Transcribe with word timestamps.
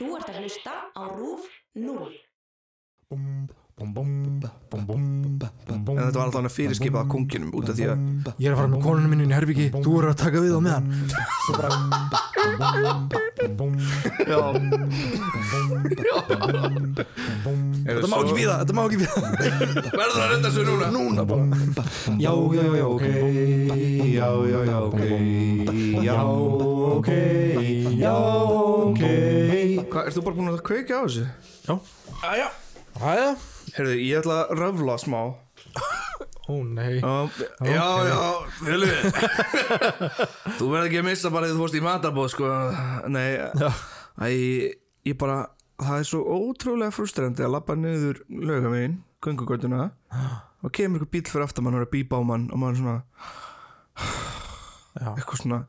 Þú 0.00 0.14
ert 0.16 0.28
að 0.32 0.36
hlusta 0.40 0.72
á 0.96 1.02
RÚF 1.12 1.42
0. 1.76 2.12
En 3.80 3.96
þetta 5.84 6.16
var 6.16 6.22
alltaf 6.22 6.54
fyrirskipað 6.54 7.02
af 7.02 7.08
konginum 7.12 7.50
út 7.56 7.68
af 7.68 7.76
því 7.76 7.84
að 7.92 7.98
Ég 8.40 8.48
er 8.48 8.54
að 8.54 8.60
fara 8.62 8.70
með 8.72 8.80
konunum 8.86 9.12
minni 9.12 9.26
í 9.28 9.32
Herbyggi 9.36 9.66
Þú 9.76 9.92
eru 9.98 10.08
að 10.12 10.18
taka 10.22 10.40
við 10.40 10.56
á 10.56 10.60
meðan 10.64 10.84
Svo 11.44 11.52
bara 11.58 11.68
Já, 14.24 14.40
Þetta 17.90 18.08
má 18.08 18.16
ekki 18.20 18.34
býða, 18.40 18.56
þetta 18.62 18.74
má 18.76 18.82
ekki 18.86 19.00
býða 19.04 19.16
verður 20.00 20.20
að 20.24 20.28
reynda 20.32 20.48
sér 20.56 20.64
núna 20.70 20.86
Núna 20.96 21.22
Já, 22.20 22.32
já, 22.56 22.64
já, 22.80 22.86
ok 22.88 23.04
Já, 24.16 24.28
já, 24.48 24.60
já, 24.72 24.78
ok 24.88 25.00
Já, 26.08 26.20
ok 26.24 27.10
Já, 28.00 28.16
ok 28.88 29.49
Ert 30.10 30.16
þú 30.18 30.22
bara 30.26 30.34
búin 30.40 30.50
að 30.50 30.62
kveika 30.66 30.96
á 30.98 31.02
þessu? 31.06 31.24
Já. 31.68 31.74
Æja. 32.26 32.46
Hæja 32.98 33.26
Herðu, 33.76 33.92
ég 34.02 34.16
ætla 34.18 34.38
að 34.42 34.56
röfla 34.58 34.96
smá. 34.98 35.20
Ó, 36.50 36.54
nei. 36.66 36.96
Já, 36.98 37.12
já, 37.62 37.84
já, 38.08 38.16
fylgðu 38.58 38.96
Þú 40.58 40.70
verður 40.72 40.88
ekki 40.88 40.98
að 40.98 41.06
missa 41.06 41.30
bara 41.30 41.46
því 41.46 41.54
þú 41.54 41.60
fórst 41.62 41.78
í 41.78 41.82
matabóð, 41.84 42.26
sko. 42.32 42.50
Nei, 43.14 43.38
æ, 44.18 44.30
ég 45.06 45.18
bara 45.20 45.36
Það 45.78 46.02
er 46.02 46.08
svo 46.10 46.24
ótrúlega 46.40 46.92
frustrandi 46.98 47.46
að 47.46 47.54
labba 47.54 47.76
niður 47.78 48.18
laugavegin, 48.34 48.98
göngugötuna 49.22 49.86
og 50.66 50.74
kemur 50.74 50.98
einhver 50.98 51.12
bíl 51.14 51.22
fyrir 51.30 51.46
aftan 51.46 51.64
mann 51.68 51.78
og 51.78 51.84
er 51.84 51.86
að 51.86 51.94
bípa 51.94 52.18
á 52.18 52.22
mann 52.26 52.50
og 52.50 52.60
mann 52.60 52.76
svona, 52.76 52.98
Já. 54.98 55.14
eitthvað 55.14 55.44
svona 55.44 55.60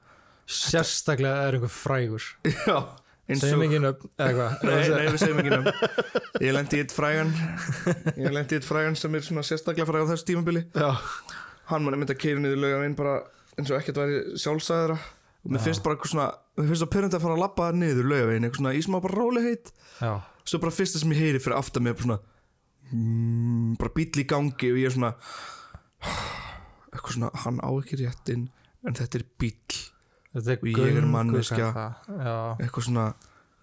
Sérstaklega 0.52 1.46
er 1.46 1.60
einhver 1.62 1.72
frægur. 1.72 2.26
Já, 2.50 2.82
Segjum 3.40 3.64
ekki 3.66 3.80
hvað 4.18 4.56
Nei, 4.68 4.82
nei, 4.92 5.06
við 5.08 5.20
segjum 5.22 5.42
ekki 5.42 5.54
nefn 5.54 5.70
Ég 6.46 6.56
lendi 6.56 6.80
í 6.80 6.84
eitt 6.84 6.96
frægan 6.96 7.32
Ég 8.18 8.34
lendi 8.36 8.58
í 8.58 8.60
eitt 8.60 8.68
frægan 8.68 8.98
sem 9.00 9.16
er 9.16 9.26
svona 9.26 9.46
sérstaklega 9.46 9.88
frægan 9.88 10.10
þessu 10.12 10.28
tímabili. 10.32 10.66
Já. 10.76 10.92
Hann 11.72 11.88
er 11.88 11.98
myndið 12.02 12.16
að 12.18 12.22
keira 12.26 12.44
niður 12.44 12.64
laugavegin 12.66 12.98
bara 13.00 13.16
eins 13.58 13.72
og 13.72 13.78
ekkert 13.80 14.02
væri 14.02 14.22
sjálfsæðra 14.42 14.98
og 15.42 15.54
mér 15.54 15.64
finnst 15.64 15.84
bara 15.86 15.96
eitthvað 15.96 16.14
svona 16.14 16.28
mér 16.60 16.68
finnst 16.70 16.84
það 16.84 16.92
pyrrandi 16.96 17.18
að 17.18 17.24
fara 17.26 17.38
að 17.38 17.44
labba 17.44 17.70
niður 17.76 18.10
laugavegin 18.12 18.48
eitthvað 18.48 18.62
svona 18.62 18.76
í 18.78 18.84
smá 18.86 18.98
bara 19.04 19.18
rólegheit 19.18 19.72
Já. 20.02 20.12
Svo 20.46 20.62
bara 20.62 20.76
fyrsta 20.76 21.02
sem 21.02 21.14
ég 21.14 21.22
heyri 21.22 21.42
fyrir 21.42 21.58
aftan 21.58 21.88
bara 21.88 22.06
svona 22.08 22.20
mm, 22.92 23.78
bara 23.82 23.94
bíll 23.96 24.24
í 24.24 24.28
gangi 24.30 24.72
og 24.74 24.82
ég 24.82 24.90
er 24.90 24.96
svona 24.96 25.14
eitthvað 26.92 27.16
svona 27.16 27.32
hann 27.46 27.62
á 27.64 27.70
ekki 27.78 28.02
réttin 28.02 28.50
en 28.88 28.98
þetta 28.98 29.22
er 29.22 29.28
er 29.38 29.82
Og 30.36 30.68
ég 30.72 30.98
er 31.02 31.08
manneskja. 31.12 31.70
Eitthvað 32.62 32.88
svona 32.88 33.08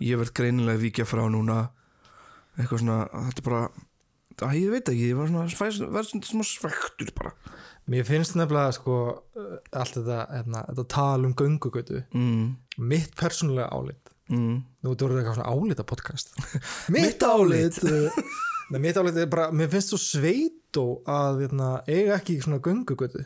ég 0.05 0.21
verð 0.21 0.35
greinilega 0.37 0.77
að 0.79 0.85
víkja 0.85 1.07
frá 1.09 1.25
núna. 1.33 1.63
Eitthvað 2.59 2.83
svona 2.85 2.99
þetta 3.29 3.43
er 3.43 3.47
bara 3.49 3.63
að 4.49 4.59
ég 4.61 4.75
veit 4.75 4.91
ekki, 4.93 5.09
ég 5.11 5.19
var 5.19 5.31
svona 5.31 5.89
verð 5.97 6.13
svona 6.29 6.47
svektur 6.47 7.11
bara. 7.17 7.33
Mér 7.89 8.05
finnst 8.05 8.37
nefnilega 8.37 8.75
sko 8.77 8.99
allt 9.73 9.97
þetta, 9.97 10.19
hérna, 10.35 10.63
þetta 10.69 10.85
tal 10.93 11.25
um 11.25 11.33
göngugötu. 11.39 12.03
Mm, 12.13 12.51
mitt 12.85 13.15
persónulega 13.17 13.71
álit. 13.73 14.13
Mm, 14.29 14.59
Nú 14.85 14.93
þú 14.93 15.07
eru 15.07 15.17
eitthvað 15.23 15.39
svona 15.39 15.53
álita 15.57 15.85
podcast 15.89 16.35
Mitt 16.93 17.23
álit. 17.25 17.79
Nei, 18.69 18.81
mitt 18.85 18.99
álit 19.01 19.17
er 19.17 19.31
bara, 19.33 19.47
mér 19.57 19.71
finnst 19.73 19.95
svo 19.95 19.99
sveit 20.03 20.77
að 21.09 21.41
hérna, 21.47 21.71
eiga 21.89 22.19
ekki 22.19 22.37
svona 22.45 22.61
göngugötu. 22.61 23.25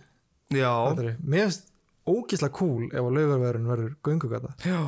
Já? 0.55 0.70
Mér 0.95 1.48
finnst 1.48 1.72
ógislega 2.08 2.55
cool 2.56 2.89
ef 2.91 3.00
að 3.00 3.17
laugarverðin 3.19 3.70
verður 3.70 3.95
göngugata. 4.06 4.53
Já. 4.67 4.81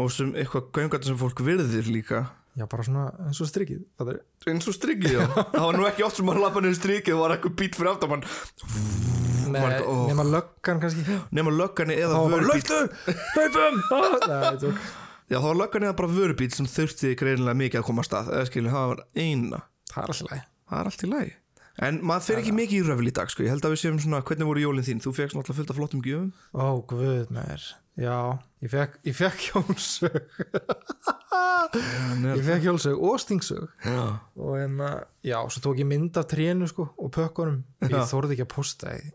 Og 0.00 0.12
sem 0.14 0.30
eitthvað 0.38 0.70
göngata 0.76 1.10
sem 1.10 1.18
fólk 1.20 1.42
virðir 1.44 1.90
líka. 1.90 2.24
Já, 2.58 2.64
bara 2.70 2.84
svona 2.86 3.04
eins 3.28 3.38
og 3.40 3.46
strikið 3.46 3.84
fattarðu? 3.98 4.22
eins 4.50 4.66
og 4.68 4.74
strikið, 4.74 5.12
já. 5.14 5.22
Það 5.54 5.66
var 5.68 5.78
nú 5.78 5.86
ekki 5.86 6.06
oft 6.06 6.18
sem 6.18 6.26
maður 6.26 6.44
lappa 6.44 6.62
niður 6.64 6.78
strikið 6.80 7.14
og 7.16 7.22
var 7.22 7.34
eitthvað 7.36 7.56
bít 7.60 7.78
fyrir 7.78 7.92
aftan 7.92 8.12
mann. 8.12 8.24
Nei, 9.50 9.62
ó. 9.82 9.94
nema 10.10 10.26
löggan 10.26 10.82
kannski. 10.82 11.18
Nema 11.34 11.54
lögganni 11.54 11.96
eða 11.98 12.18
Það 12.18 12.34
hlaupum 13.34 13.80
Ah, 13.96 14.58
já, 15.30 15.38
það 15.38 15.46
var 15.46 15.60
lögganni 15.62 15.88
eða 15.90 15.98
bara 16.02 16.14
vörubíl 16.14 16.50
sem 16.54 16.66
þurfti 16.70 17.14
greinilega 17.18 17.58
mikið 17.58 17.82
að 17.82 17.86
koma 17.86 18.02
að. 18.02 18.10
Stað 18.10 18.32
eða 18.34 18.50
skilur, 18.50 18.74
það 18.74 18.90
var 18.92 19.04
eina. 19.14 19.62
Það 19.90 20.10
er 20.10 20.42
það 20.70 20.80
er 20.80 20.90
allt 20.90 21.06
í 21.06 21.10
lagi 21.10 21.32
en 21.86 22.00
maður 22.06 22.26
fer 22.28 22.40
ekki 22.42 22.56
mikið 22.56 22.78
í 22.78 22.86
röfl 22.88 23.10
í 23.10 23.14
dag 23.16 23.30
sko. 23.32 23.44
ég 23.46 23.54
held 23.54 23.64
að 23.66 23.74
við 23.74 23.82
séum 23.82 24.00
svona, 24.02 24.22
hvernig 24.26 24.50
voru 24.50 24.64
jólinn 24.64 24.86
þín? 24.86 25.04
Þú 25.04 25.14
fegst 25.16 25.36
náttúrulega 25.36 25.60
fullt 25.60 25.72
af 25.74 25.78
flottum 25.80 26.04
gjöfum. 26.04 26.32
Ó, 26.52 26.66
guð 26.90 27.32
með 27.34 27.70
Já, 28.00 28.38
ég 28.64 28.70
fekk, 28.72 28.94
ég 29.04 29.16
fekk 29.18 29.42
hjólsög. 29.50 30.14
Ég 32.24 32.44
fekk 32.46 32.64
hjólsög 32.64 33.02
og 33.04 33.18
stingsög 33.20 33.66
já, 33.84 34.04
og 34.40 34.54
en 34.58 34.78
að, 34.82 35.02
já, 35.26 35.36
svo 35.52 35.60
tók 35.66 35.82
ég 35.82 35.88
mynd 35.90 36.16
af 36.18 36.28
trénu 36.30 36.68
sko 36.70 36.86
og 36.96 37.10
pökkunum. 37.14 37.60
Ég 37.84 37.92
Já. 37.92 38.06
þorði 38.08 38.36
ekki 38.38 38.46
að 38.46 38.54
posta 38.54 38.94
því 38.94 39.12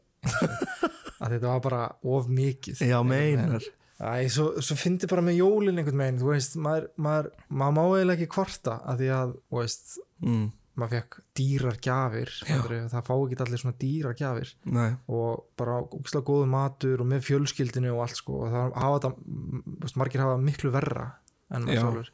að 1.26 1.34
þetta 1.36 1.48
var 1.50 1.64
bara 1.66 1.82
of 2.16 2.30
mikið. 2.30 2.84
Já 2.86 3.00
meinar. 3.08 3.66
Æ, 3.96 4.28
svo, 4.32 4.50
svo 4.60 4.76
fyndi 4.78 5.08
bara 5.08 5.24
með 5.24 5.40
jólin 5.40 5.80
einhvern 5.80 6.02
veginn, 6.04 6.22
þú 6.22 6.32
veist, 6.34 6.58
maður, 6.60 6.90
maður, 7.00 7.30
maður 7.48 7.76
má 7.78 7.84
eiginlega 7.86 8.18
ekki 8.20 8.32
kvarta 8.34 8.78
að 8.84 9.02
því 9.04 9.12
að, 9.16 9.36
þú 9.48 9.62
veist, 9.62 9.94
mm, 10.20 10.48
maður 10.80 11.00
fekk 11.00 11.18
dýrar 11.40 11.78
gjafir, 11.84 12.32
það 12.46 13.06
fá 13.08 13.14
ekki 13.16 13.40
allir 13.46 13.62
svona 13.62 13.78
dýrar 13.82 14.16
gjafir. 14.20 14.54
Nei, 14.76 14.90
og 15.08 15.46
bara 15.60 15.80
ógislega 15.84 16.28
góðu 16.28 16.48
matur 16.52 17.04
og 17.04 17.10
með 17.12 17.26
fjölskyldinu 17.30 17.94
og 17.96 18.06
allt 18.06 18.20
sko 18.20 18.42
og 18.46 18.54
það 18.54 18.78
hafa 18.84 19.02
þetta, 19.06 19.92
margir 20.02 20.26
hafa 20.26 20.40
miklu 20.44 20.72
verra 20.76 21.10
en 21.52 21.68
maður 21.68 21.76
Já. 21.76 21.84
sjálfur. 21.86 22.10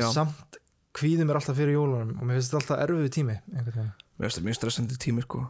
Já. 0.00 0.06
samt 0.14 0.60
kvíði 0.94 1.26
mér 1.26 1.40
alltaf 1.40 1.56
fyrir 1.58 1.74
jólunum 1.76 2.16
og 2.18 2.26
mér 2.26 2.38
finnst 2.38 2.52
þetta 2.52 2.60
alltaf 2.60 2.84
erfiðu 2.84 3.10
tími 3.14 3.36
mér 3.50 3.70
finnst 3.70 4.38
það 4.38 4.46
mjög 4.48 4.58
stressandi 4.58 4.98
tími 5.00 5.24
sko. 5.26 5.46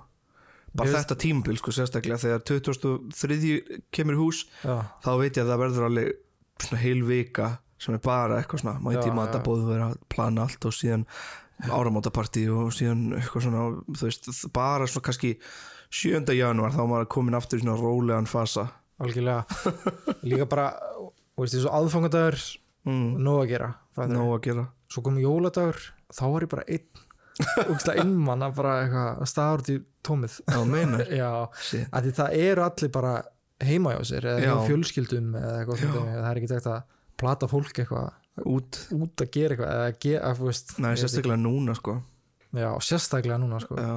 Bara 0.70 0.86
Mér 0.86 1.00
þetta 1.00 1.16
tímabil 1.18 1.58
sko 1.58 1.72
sérstaklega 1.74 2.20
þegar 2.22 2.44
2003 2.46 3.80
kemur 3.90 4.20
hús 4.20 4.44
já, 4.62 4.76
þá 5.02 5.10
veit 5.18 5.34
ég 5.34 5.42
að 5.42 5.50
það 5.50 5.62
verður 5.64 5.86
alveg 5.88 6.12
svona 6.60 6.82
heil 6.84 7.00
vika 7.08 7.48
sem 7.80 7.96
er 7.96 8.02
bara 8.04 8.38
eitthvað 8.38 8.62
svona 8.62 8.76
mæti 8.84 9.00
Já, 9.00 9.08
í 9.08 9.16
matabóðu 9.16 9.70
vera 9.72 9.88
að 9.90 10.02
plana 10.12 10.44
allt 10.46 10.66
og 10.68 10.76
síðan 10.76 11.06
áramótapartí 11.68 12.46
og 12.52 12.70
síðan 12.74 13.16
eitthvað 13.18 13.46
svona 13.46 13.66
þú 13.90 14.06
veist 14.06 14.30
bara 14.54 14.88
svona 14.88 15.06
kannski 15.08 15.34
7. 15.90 16.22
janúar 16.38 16.74
þá 16.74 16.82
maður 16.86 17.10
komin 17.10 17.36
aftur 17.38 17.60
í 17.60 17.64
svona 17.64 17.78
rólegan 17.80 18.28
fasa. 18.30 18.68
Algjörlega. 19.00 19.44
Líka 20.30 20.46
bara, 20.50 20.70
þú 21.34 21.44
veist, 21.44 21.56
þessu 21.56 21.72
aðfangadagur 21.74 22.38
mm, 22.86 23.06
nóg 23.24 23.44
að 23.44 23.52
gera 23.54 23.70
nóg 24.10 24.34
að 24.36 24.42
gera. 24.46 24.66
Svo 24.90 25.04
kom 25.06 25.18
jóladagur, 25.20 25.80
þá 26.14 26.24
var 26.30 26.46
ég 26.46 26.52
bara 26.52 26.66
einn 26.70 27.06
ógislega 27.40 28.04
innmann 28.04 28.44
að 28.44 28.56
bara 28.58 28.72
eitthvað 28.84 29.20
að 29.24 29.28
staða 29.30 29.58
út 29.58 29.70
í 29.72 29.76
tómið. 30.06 30.38
Já, 31.16 31.30
að 31.90 32.10
það 32.20 32.38
eru 32.44 32.64
allir 32.66 32.92
bara 32.94 33.14
heima 33.60 33.94
hjá 33.94 34.02
sér 34.08 34.26
eða 34.30 34.40
Já. 34.40 34.50
hjá 34.50 34.70
fjölskyldum 34.70 35.36
eða 35.36 35.54
eitthvað 35.60 35.84
það 35.84 36.28
er 36.30 36.40
ekki 36.40 36.50
tekt 36.50 36.68
að 36.70 36.96
plata 37.20 37.48
fólk 37.50 37.72
eitthvað 37.82 38.10
út. 38.46 38.82
Út 38.96 39.24
að 39.24 39.32
gera 39.36 39.56
eitthvað 39.56 39.74
eða 39.76 39.96
gera, 40.06 40.34
þú 40.38 40.50
veist 40.50 40.76
Nei, 40.78 40.92
sérstaklega 41.00 41.40
núna 41.40 41.74
sko. 41.78 41.96
Ekki. 42.00 42.62
já, 42.62 42.70
sérstaklega 42.90 43.40
núna 43.42 43.60
sko. 43.64 43.80
Já, 43.80 43.96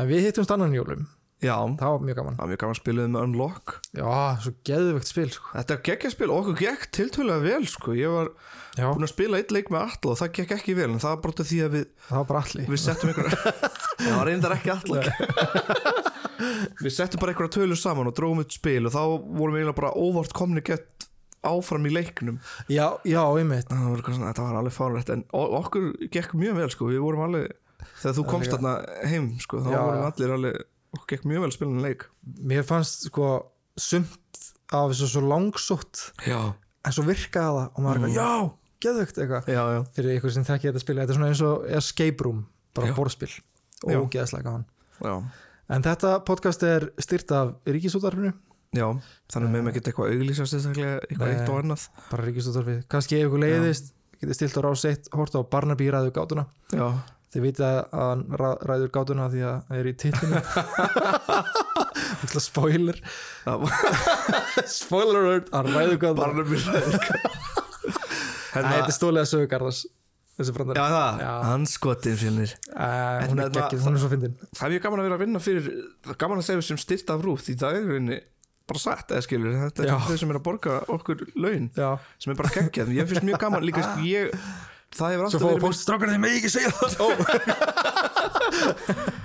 en 0.00 0.10
við 0.10 0.26
hittumst 0.28 0.54
annan 0.54 0.74
jólum, 0.76 1.06
Já. 1.44 1.56
Það 1.76 1.90
var 1.92 2.04
mjög 2.06 2.16
gaman. 2.18 2.36
Mjög 2.48 2.60
gaman 2.62 2.74
að 2.74 2.78
spilaði 2.78 3.10
með 3.12 3.24
Unlock. 3.26 3.72
Já, 3.92 4.12
svo 4.40 4.52
geðvögt 4.64 5.10
spil 5.10 5.26
sko. 5.34 5.50
Þetta 5.52 5.76
geggja 5.88 6.12
spil 6.14 6.28
og 6.30 6.38
okkur 6.40 6.56
gekk 6.62 6.86
tiltölulega 6.94 7.44
vel 7.44 7.66
sko. 7.68 7.96
Ég 7.98 8.12
var 8.14 8.30
já, 8.78 8.86
búin 8.86 9.06
að 9.06 9.12
spila 9.12 9.40
eitt 9.40 9.52
leik 9.54 9.68
með 9.74 9.90
Atla 9.90 10.14
og 10.14 10.20
það 10.22 10.32
gekk 10.38 10.54
ekki 10.56 10.76
vel 10.78 10.88
en 10.92 11.02
það 11.02 11.16
var 11.16 11.22
bara 11.26 11.46
því 11.50 11.60
að 11.66 11.76
við, 11.76 11.86
það 12.06 12.20
var 12.20 12.28
bara 12.30 12.44
allir 12.46 12.70
við 12.72 12.82
settum 12.84 13.12
einhver 13.12 13.36
Það 14.04 14.14
var 14.14 14.30
reyndar 14.30 14.56
ekki 14.56 14.72
Atla. 14.74 15.02
Við 16.80 16.94
settum 16.96 17.22
bara 17.22 17.34
einhverja 17.34 17.54
tölur 17.58 17.78
saman 17.78 18.10
og 18.10 18.16
dróðum 18.16 18.44
upp 18.44 18.54
spil 18.54 18.80
og 18.88 18.94
þá 18.94 19.02
vorum 19.04 19.54
við 19.54 19.64
eiginlega 19.64 19.80
bara 19.82 19.92
óvart 20.00 20.34
komni 20.36 20.64
gett 20.64 21.03
áfram 21.48 21.86
í 21.88 21.92
leiknum. 21.94 22.38
Já, 22.72 22.86
já, 23.08 23.20
einmitt. 23.38 23.68
Það 23.70 23.90
var, 23.92 24.02
svona, 24.08 24.30
þetta 24.32 24.46
var 24.46 24.58
alveg 24.60 24.74
fárlegt 24.76 25.12
en 25.14 25.24
okkur 25.32 25.90
gekk 26.14 26.34
mjög 26.40 26.56
vel 26.60 26.68
sko 26.74 26.88
Við 26.90 27.02
vorum 27.04 27.24
alveg, 27.28 27.52
þegar 28.00 28.16
þú 28.18 28.24
komst 28.30 28.54
þarna 28.54 28.74
heim 29.10 29.28
sko 29.44 29.60
þá 29.64 29.70
Já, 29.74 29.80
vorum 29.84 30.06
allir 30.08 30.34
alveg, 30.38 30.58
okkur 30.96 31.10
gekk 31.14 31.24
mjög 31.30 31.44
vel 31.44 31.50
að 31.50 31.56
spila 31.58 31.70
en 31.76 31.84
leik. 31.86 32.04
Mér 32.52 32.66
fannst 32.68 33.06
sko 33.10 33.30
sumt 33.76 34.42
af 34.74 34.90
þessu 34.92 35.08
svo 35.12 35.22
langsótt 35.28 36.04
Já, 36.26 36.40
en 36.84 36.92
svo 36.94 37.04
virkaði 37.06 37.56
það 37.60 37.64
og 37.74 37.80
maður 37.84 37.96
er 37.96 38.04
Mm. 38.04 38.10
eitthvað, 38.10 38.20
já, 38.20 38.52
geðvögt 38.84 39.18
eitthvað. 39.22 39.46
Já, 39.54 39.62
já, 39.74 39.80
fyrir 39.96 40.18
ykkur 40.18 40.32
sem 40.34 40.44
þekki 40.44 40.68
þetta 40.70 40.80
spil, 40.84 40.96
þetta 41.00 41.12
er 41.14 41.18
svona 41.18 41.28
eins 41.32 41.42
og 41.46 41.66
escape 41.78 42.24
room, 42.26 42.46
bara 42.76 42.92
borðspil. 42.96 43.30
Og 43.84 44.08
geðslega 44.12 44.44
gaman. 44.44 44.64
Já. 45.04 45.14
en 45.74 45.82
þetta 45.82 46.10
podcast 46.24 46.62
er 46.62 46.84
styrt 47.00 47.30
af 47.32 47.54
ríkisútarfinu 47.66 48.34
Já, 48.74 48.86
þannig 49.32 49.52
með 49.54 49.64
maður 49.64 49.76
geta 49.78 49.90
eitthvað 49.92 50.14
sérstaklega 50.50 50.94
eitthvað 51.08 51.32
eitt 51.34 51.50
og 51.50 51.58
annað. 51.62 51.88
bara 52.10 52.28
ríkisútarfið, 52.28 52.78
kannski 52.94 53.18
ef 53.20 53.26
ykkur 53.28 53.44
leiðist 53.44 53.92
getið 54.20 54.38
stilt 54.38 54.58
á 54.58 54.60
rás 54.64 54.84
1, 54.88 55.10
hort 55.14 55.36
á 55.36 55.40
Barnaby 55.54 55.90
ræður 55.92 56.14
gátuna. 56.16 56.44
Já, 56.74 56.86
þið 57.34 57.46
vitið 57.48 57.66
að 57.68 57.80
hann 57.98 58.24
ræður 58.40 58.92
gátuna 58.94 59.30
því 59.32 59.44
að 59.48 59.56
það 59.68 59.80
er 59.80 59.90
í 59.90 59.94
titlinu 60.04 60.40
spoiler. 62.44 63.02
Spoiler 64.78 65.20
alert, 65.20 65.50
hann 65.54 65.70
ræður 65.74 66.00
gátuna. 66.06 66.20
Barnaby 66.22 66.62
ræður 66.62 66.98
Æ, 68.54 68.62
þetta 68.62 68.86
er 68.86 68.94
stólega 68.94 69.26
sögugarðars 69.28 69.84
Já 70.34 70.84
það, 70.90 71.20
Já. 71.22 71.32
hanskotin 71.46 72.16
fjölnir 72.18 72.52
Æ, 72.70 72.86
hún 73.30 73.42
er 73.42 73.50
geggið, 73.54 73.82
hún 73.84 73.94
er 73.94 74.02
svo 74.02 74.10
fyndin. 74.10 74.36
Það 74.50 74.64
er 74.66 74.72
mjög 74.74 74.84
gaman 74.86 75.02
að 75.02 75.06
vera 75.08 75.18
að 75.18 75.24
vinna 75.24 75.42
fyrir 75.42 75.68
gaman 76.18 76.40
að 76.40 76.46
segja 76.48 76.64
sem 76.68 76.80
styrt 76.82 77.12
af 77.14 77.22
er 77.76 77.84
í 77.84 77.90
rauninni 77.90 78.18
bara 78.68 78.80
satt 78.80 79.12
eða 79.12 79.24
skilur 79.26 79.56
þetta 79.66 79.84
er 79.84 80.06
þau 80.06 80.16
sem 80.20 80.30
er 80.32 80.38
að 80.38 80.46
borga 80.46 80.78
okkur 80.94 81.26
laun 81.36 81.66
Já, 81.76 81.90
sem 82.22 82.32
er 82.32 82.38
bara 82.38 82.52
geggjað, 82.54 82.94
ég 82.96 83.10
finnst 83.10 83.26
mjög 83.28 83.42
gaman 83.42 83.66
líka 83.66 83.84
sko, 83.84 84.06
ég, 84.08 84.32
það 84.94 85.14
hefur 85.14 85.28
alltaf 85.28 85.44
verið 85.44 85.76
strákarnir 85.80 86.22
mig 86.22 86.38
ekki 86.38 86.52
segja 86.54 86.70
það. 86.78 86.92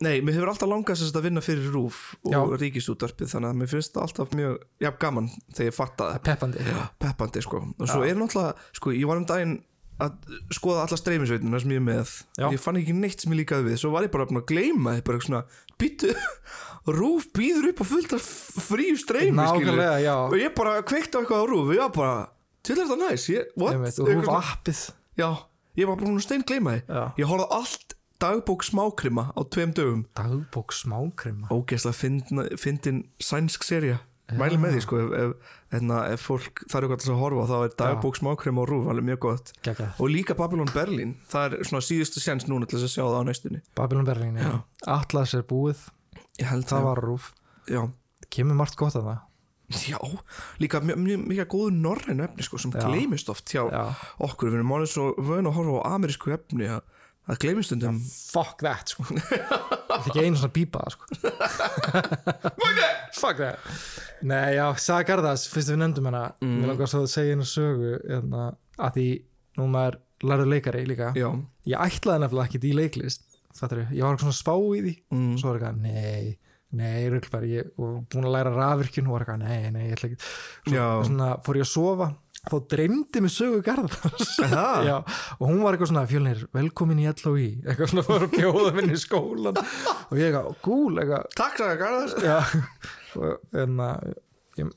Nei, 0.00 0.22
mér 0.24 0.38
hefur 0.38 0.48
alltaf 0.54 0.70
langast 0.70 1.16
að 1.16 1.26
vinna 1.26 1.42
fyrir 1.44 1.66
rúf 1.74 1.96
og 2.24 2.32
Já. 2.32 2.40
ríkisútvarpið 2.62 3.34
þannig 3.34 3.50
að 3.50 3.58
mér 3.60 3.68
finnst 3.68 3.92
það 3.92 4.06
alltaf 4.06 4.30
mjög 4.38 4.54
já, 4.80 4.90
gaman 5.02 5.28
þegar 5.52 5.68
ég 5.68 5.76
fatta 5.76 6.06
það. 6.06 6.22
Peppandi. 6.30 6.64
Peppandi 7.04 7.42
sko. 7.44 7.60
Og 7.76 7.90
svo 7.90 8.06
er 8.06 8.16
náttúrulega, 8.16 8.70
sko, 8.78 8.94
ég 8.96 9.10
var 9.10 9.20
um 9.20 9.26
daginn 9.28 9.58
að 10.00 10.38
skoða 10.56 10.84
alla 10.86 10.98
streymisveitina 11.00 11.60
sem 11.62 11.74
ég 11.74 11.80
er 11.80 11.84
með. 11.86 12.12
Já. 12.38 12.46
ég 12.54 12.62
fann 12.62 12.78
ekki 12.80 12.94
neitt 12.96 13.20
sem 13.24 13.34
ég 13.34 13.42
líkaði 13.42 13.66
við. 13.68 13.76
Svo 13.82 13.90
var 13.94 14.06
ég 14.06 14.12
bara 14.14 14.26
að 14.28 14.42
gleyma 14.48 14.96
því, 14.96 15.04
bara 15.06 15.20
svona 15.26 15.42
býtu, 15.80 16.10
rúf 17.00 17.28
býður 17.36 17.70
upp 17.72 17.82
og 17.84 17.90
fullt 17.92 18.16
af 18.16 18.26
fríu 18.70 18.96
streymi 19.00 19.44
og 19.44 20.36
ég 20.40 20.54
bara 20.56 20.80
kveikti 20.82 21.16
á 21.16 21.20
eitthvað 21.20 21.44
á 21.44 21.46
rúf 21.50 21.68
og 21.68 21.76
ég 21.76 21.84
var 21.84 21.94
bara, 21.96 22.16
til 22.66 22.76
er 22.78 22.84
þetta 22.88 22.98
næs? 23.04 23.28
Ég, 23.34 23.54
what? 23.60 23.76
Einmitt, 23.76 24.00
Og 24.00 24.08
Eitthvað 24.08 24.20
rúf 24.24 24.28
svona- 24.32 24.56
appið. 24.56 24.82
Já, 25.20 25.30
ég 25.80 25.88
var 25.90 25.96
bara 26.02 26.26
stein 26.26 26.44
gleyma 26.48 26.76
því. 26.78 26.84
Já. 26.88 27.02
ég 27.20 27.30
horfði 27.30 27.48
allt 27.60 27.96
dagbók 28.20 28.64
smákrima 28.66 29.30
á 29.32 29.40
tveim 29.48 29.72
dögum. 29.72 30.02
Dagbók 30.16 30.72
smákrima? 30.76 31.48
Ógeðslega 31.48 32.56
fyndin, 32.60 33.04
sænsk 33.20 33.64
serja 33.64 34.00
mæli 34.38 34.58
með 34.60 34.76
því 34.76 34.82
sko 34.84 34.98
ef, 35.00 35.14
ef, 35.20 35.54
ef, 35.78 35.86
ef 36.14 36.26
fólk 36.26 36.62
þarf 36.66 36.86
eitthvað 36.86 37.02
til 37.04 37.12
að 37.14 37.22
horfa 37.22 37.46
þá 37.50 37.56
er 37.58 37.74
dagbók 37.82 38.20
smákrima 38.20 38.62
og 38.64 38.68
rúf 38.70 38.90
alveg 38.92 39.08
mjög 39.08 39.22
gott. 39.26 39.54
Gekkað 39.66 40.02
og 40.02 40.12
líka 40.12 40.36
Babylon 40.38 40.70
Berlin 40.74 41.16
það 41.32 41.56
er 41.58 41.70
svona 41.70 41.86
síðustu 41.86 42.22
séns 42.22 42.46
núna 42.50 42.68
til 42.68 42.78
þess 42.78 42.90
að 42.90 42.94
sjá 42.96 43.04
það 43.06 43.18
á 43.18 43.28
næstunni. 43.30 43.62
Babylon 43.78 44.06
Berlin, 44.08 44.38
já. 44.38 44.52
Atlas 44.98 45.34
er 45.38 45.46
búið, 45.48 45.82
ég 46.42 46.52
held 46.52 46.68
það 46.70 46.86
var 46.90 47.02
rúf. 47.06 47.32
Já, 47.70 47.82
Kemur 48.30 48.58
margt 48.58 48.78
gott 48.78 48.94
að 48.98 49.08
það 49.10 49.26
já 49.70 49.98
líka 50.58 50.80
mjög, 50.82 50.98
mjög, 51.28 51.46
góðu 51.50 51.74
norræn 51.78 52.22
efni 52.24 52.42
sko 52.42 52.58
sem 52.58 52.72
Já. 52.74 52.82
gleymist 52.88 53.28
oft 53.30 53.46
hjá 53.52 53.62
Já. 53.70 53.94
okkur. 54.18 54.50
Við 54.50 54.60
erum 54.60 54.72
alveg 54.74 54.90
svo 54.90 55.12
vön 55.18 55.46
að 55.46 55.56
horfa 55.58 55.82
á 55.86 55.94
amerísku 55.94 56.32
efni 56.34 56.66
að 56.66 56.82
það 57.28 57.40
gleymist 57.44 57.70
stundum. 57.70 58.00
Fuck 58.34 58.64
that, 58.66 58.90
sko 58.90 59.06
Það 60.00 60.10
ekki 60.10 60.24
einu 60.26 60.36
svona 60.40 60.54
bípa 60.56 60.80
sko. 60.94 61.02
Fuck 63.20 63.36
that! 63.40 63.58
Nei, 64.26 64.50
já, 64.56 64.64
Saga 64.80 65.04
Garðas, 65.08 65.42
fyrst 65.50 65.72
við 65.72 65.80
nefndum 65.82 66.08
hana. 66.10 66.22
Mm. 66.44 66.54
Mér 66.60 66.66
langar 66.72 66.88
svo 66.92 67.00
að 67.04 67.12
segja 67.14 67.32
einu 67.36 67.46
sögu 67.48 67.90
hérna, 68.04 68.42
að 68.80 68.90
því 68.98 69.06
nú 69.60 69.64
maður 69.72 69.94
lærður 70.30 70.48
leikari 70.54 70.82
líka. 70.88 71.08
Já, 71.18 71.28
Ég 71.68 71.76
ætlaði 71.88 72.18
nefnilega 72.24 72.48
ekkert 72.50 72.68
í 72.68 72.72
leiklist 72.76 73.22
Fattur 73.56 73.80
ég 73.90 74.04
var 74.04 74.14
svona 74.20 74.30
að 74.32 74.38
spá 74.38 74.52
í 74.54 74.80
því. 74.84 74.92
Mm. 75.10 75.30
Svo 75.40 75.46
var 75.50 75.56
eitthvað, 75.58 75.78
nei, 75.82 76.22
nei, 76.78 77.00
ruglbær 77.10 77.44
Ég 77.50 77.72
var 77.80 77.96
búin 78.12 78.28
að 78.28 78.34
læra 78.36 78.52
rafvirkjun. 78.54 79.08
Og 79.10 79.14
var 79.16 79.22
eitthvað, 79.24 79.40
nei, 79.42 79.72
nei, 79.74 79.82
ég 79.88 79.94
ætla 79.96 80.06
ekki. 80.10 80.18
Svo 80.68 80.84
svona, 81.08 81.28
fór 81.46 81.58
ég 81.58 81.64
að 81.66 81.72
sofa 81.72 82.06
Þá 82.40 82.54
dreymdi 82.72 83.20
mig 83.20 83.32
sögu 83.34 83.58
Garðars. 83.66 84.30
Já, 84.88 84.94
og 85.36 85.42
hún 85.44 85.58
var 85.60 85.76
eitthvað 85.76 85.90
svona 85.90 86.06
fjölnir, 86.08 86.38
velkomin 86.56 87.02
í 87.02 87.04
LOI 87.10 87.48
eitthvað 87.68 87.90
svona 87.92 88.04
fór 88.06 88.24
að 88.24 88.32
bjóða 88.38 88.70
minn 88.78 88.94
í 88.94 88.96
skólan 89.02 89.58
og 89.60 90.14
ég 90.16 90.30
eitthvað, 90.30 90.54
gúl, 90.64 90.94
eitthvað. 91.02 91.26
Takk 91.36 91.54
sagði 91.60 91.76
Garðars. 91.82 92.14
Já, 92.24 92.38
og 93.20 93.60
en 93.60 93.76
að 93.84 93.96
ég 94.62 94.72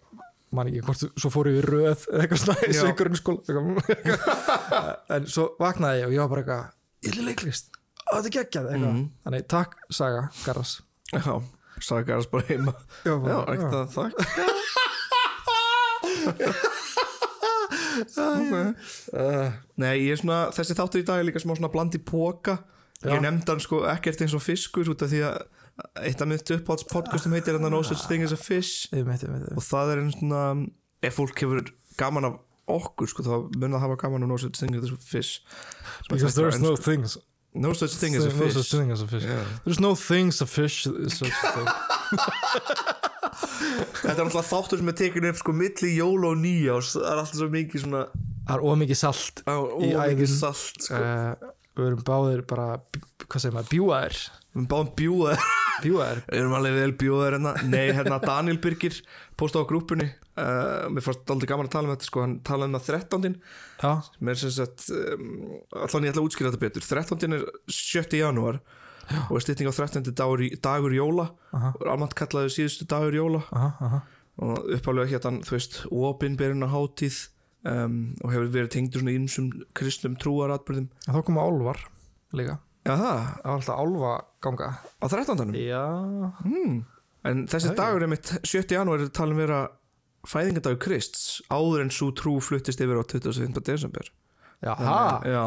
man 0.54 0.70
ekki 0.70 0.84
hvort, 0.86 1.06
svo 1.24 1.30
fór 1.34 1.48
ég 1.54 1.62
í 1.62 1.64
röð 1.66 2.04
eitthvað 2.20 2.42
svona 2.44 2.60
í 2.68 2.76
Já. 2.76 2.84
eitthvað. 2.92 4.28
en 5.16 5.24
svo 5.32 5.48
vaknaði 5.64 6.04
ég 6.04 6.08
og 6.12 6.14
ég 6.14 6.22
var 6.26 6.30
bara 6.36 6.44
eitthvað, 6.44 6.68
ég 7.08 7.16
er 7.16 7.28
leiklist. 7.32 7.72
Og 8.12 8.20
þetta 8.20 8.36
geggjað 8.42 8.68
eitthvað, 8.74 8.92
Mhm. 8.92 9.08
þannig 9.24 9.48
takk 9.56 9.72
Saga 9.90 10.28
Garðars. 10.44 10.76
Já, 11.16 11.34
sagði 11.80 12.04
Garðars 12.12 12.30
bara 12.36 12.44
heima. 12.52 12.76
Já, 13.08 13.16
já, 13.24 13.38
ekkert 13.56 13.76
að 13.80 13.88
þakk 18.14 18.54
uh, 19.14 19.50
Nei, 19.82 19.94
ég 20.06 20.16
er 20.16 20.22
svona, 20.22 20.38
þessi 20.56 20.78
þáttur 20.78 21.04
í 21.04 21.08
dag 21.08 21.22
er 21.22 21.28
líka 21.28 21.42
smá 21.44 21.56
svona 21.56 21.72
bland 21.74 21.96
í 21.98 22.02
póka. 22.04 22.60
Ég 23.04 23.20
nefndi 23.24 23.52
hann 23.52 23.64
sko 23.64 23.82
ekkert 23.92 24.24
eins 24.24 24.36
og 24.38 24.44
fiskur 24.46 24.94
út 24.94 25.04
af 25.04 25.12
því 25.12 25.24
að 25.28 25.42
eitt 26.06 26.22
af 26.22 26.30
mitt 26.30 26.54
uppáhalds 26.56 26.86
podcastum 26.88 27.34
heitir 27.36 27.58
hann 27.58 27.74
No 27.74 27.82
Such 27.84 28.06
Thing 28.08 28.24
as 28.24 28.36
a 28.36 28.40
Fish. 28.40 28.88
Og 28.94 29.64
það 29.66 29.94
er 29.94 30.04
einn 30.04 30.14
svona 30.14 30.44
ef 31.04 31.18
fólk 31.20 31.44
hefur 31.44 31.66
gaman 32.00 32.30
af 32.30 32.40
okkur 32.74 33.10
sko, 33.12 33.26
þá 33.26 33.36
mun 33.60 33.76
það 33.76 33.86
hafa 33.88 34.00
gaman 34.06 34.28
af 34.28 34.32
No 34.32 34.40
Such 34.40 34.62
Thing 34.62 34.78
as 34.80 34.94
a 34.94 34.98
Fish. 34.98 35.42
Because 36.10 36.38
there's 36.38 36.62
no 36.62 36.78
ensku. 36.78 36.86
things 36.86 37.18
no 37.54 37.74
Such 37.74 37.96
Thing 38.00 38.16
as 38.16 38.26
a 38.26 38.30
no 38.30 38.38
Fish. 38.38 38.54
Such 38.54 38.72
thing 38.72 38.92
as 38.92 39.02
a 39.02 39.08
fish. 39.08 39.24
There's 39.66 39.80
no 39.80 39.96
things 39.96 40.42
a 40.42 40.48
fish 40.48 40.88
Þetta 43.42 44.14
er 44.18 44.24
alltaf 44.28 44.50
þáttur 44.52 44.82
sem 44.82 44.92
er 44.94 44.98
tekin 45.00 45.28
upp 45.32 45.40
sko 45.42 45.56
milli 45.58 45.92
jól 45.98 46.28
og 46.30 46.38
nýjás 46.44 46.94
það 46.98 47.10
er 47.12 47.22
alltaf 47.24 47.40
svo 47.42 47.50
mikið 47.54 47.84
svona 47.86 48.04
það 48.14 48.56
er 48.58 48.64
ómikið 48.74 49.00
salt 49.00 49.44
á, 49.48 49.56
Í 49.80 49.92
æðum. 49.96 50.32
salt 50.34 50.88
sko. 50.88 51.02
uh, 51.02 51.52
við 51.80 51.90
erum 51.92 52.04
báðir 52.08 52.42
bara 52.50 52.68
hvað 53.26 53.40
segir 53.46 53.56
maður, 53.58 53.72
bjúaðir 53.74 54.18
Við 54.54 54.60
erum 54.60 54.68
báðum 54.70 54.90
bjúaðir 55.00 55.46
bjúaðir, 55.84 56.20
Við 56.30 56.38
erum 56.44 56.58
alveg 56.60 56.76
vel 56.78 56.92
bjóðar 57.02 57.38
hérna 57.38 57.54
Nei, 57.66 57.88
hérna 57.98 58.20
Daniel 58.22 58.60
Birgir 58.62 59.00
posta 59.40 59.64
á 59.64 59.66
grúpunni 59.66 60.06
uh, 60.38 60.86
Mér 60.94 61.06
fannst 61.08 61.32
aldrei 61.34 61.50
gaman 61.50 61.70
að 61.72 61.74
tala 61.78 61.90
um 61.90 61.96
þetta 61.96 62.10
sko, 62.12 62.22
hann 62.28 62.36
talaði 62.46 62.70
um 62.70 62.78
það 62.78 62.92
13. 63.00 63.40
já, 63.82 63.94
Mér 64.28 64.42
sem 64.44 64.54
sagt 64.60 64.86
um, 64.94 65.34
Allan 65.80 66.06
ég 66.06 66.14
ætla 66.14 66.22
að 66.22 66.28
útskýra 66.30 66.52
þetta 66.54 66.64
betur 66.68 66.86
13. 66.92 67.38
er 67.40 67.48
7. 67.80 68.20
janúar 68.22 68.62
og 69.30 69.38
er 69.38 69.44
stytting 69.44 69.70
á 69.70 69.74
13. 69.74 70.14
dagur, 70.16 70.44
dagur 70.64 70.96
jóla 70.96 71.30
Aha. 71.54 71.74
og 71.76 71.88
almennt 71.92 72.16
kallaði 72.18 72.54
síðustu 72.56 72.88
dagur 72.90 73.16
jóla 73.18 73.42
aha, 73.52 73.72
aha 73.80 74.02
og 74.42 74.70
uppálega 74.74 75.12
hérna, 75.12 75.44
þú 75.46 75.54
veist, 75.54 75.76
opinberina 75.94 76.70
hátíð 76.72 77.20
um, 77.70 77.98
og 78.24 78.32
hefur 78.34 78.50
verið 78.56 78.72
tengdur 78.76 79.04
svona 79.04 79.14
ímsum 79.14 79.52
kristnum 79.78 80.16
trúaratbyrðum 80.22 80.88
en 80.90 81.18
þá 81.18 81.22
koma 81.28 81.46
álvar 81.46 81.84
líka 82.34 82.58
Já, 82.84 82.98
það, 83.00 83.06
það 83.06 83.46
var 83.46 83.54
alltaf 83.54 83.78
álva 83.80 84.16
ganga 84.44 84.72
á 85.00 85.06
13. 85.08 85.54
já, 85.62 85.84
hmm. 86.42 86.82
En 87.24 87.46
þessi 87.48 87.70
já. 87.72 87.76
dagur 87.78 88.04
er 88.04 88.12
mitt 88.12 88.34
7. 88.44 88.66
janúar 88.76 89.06
er 89.06 89.14
talin 89.16 89.40
vera 89.40 89.62
fæðingadagur 90.28 90.82
Krists 90.84 91.38
áður 91.54 91.86
en 91.86 91.94
svo 91.94 92.10
trú 92.18 92.40
fluttist 92.44 92.82
yfir 92.84 93.00
á 93.00 93.04
25. 93.06 93.62
desember 93.64 94.10
já, 94.60 94.74
ha 94.74 95.22
Já, 95.24 95.44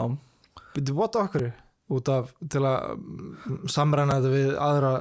byrju, 0.78 0.96
what 0.96 1.18
okkur 1.18 1.50
út 1.92 2.08
af 2.10 2.32
til 2.50 2.64
að 2.66 2.96
mm, 2.96 3.58
samræna 3.70 4.18
þetta 4.18 4.32
við 4.32 4.52
aðra 4.58 4.92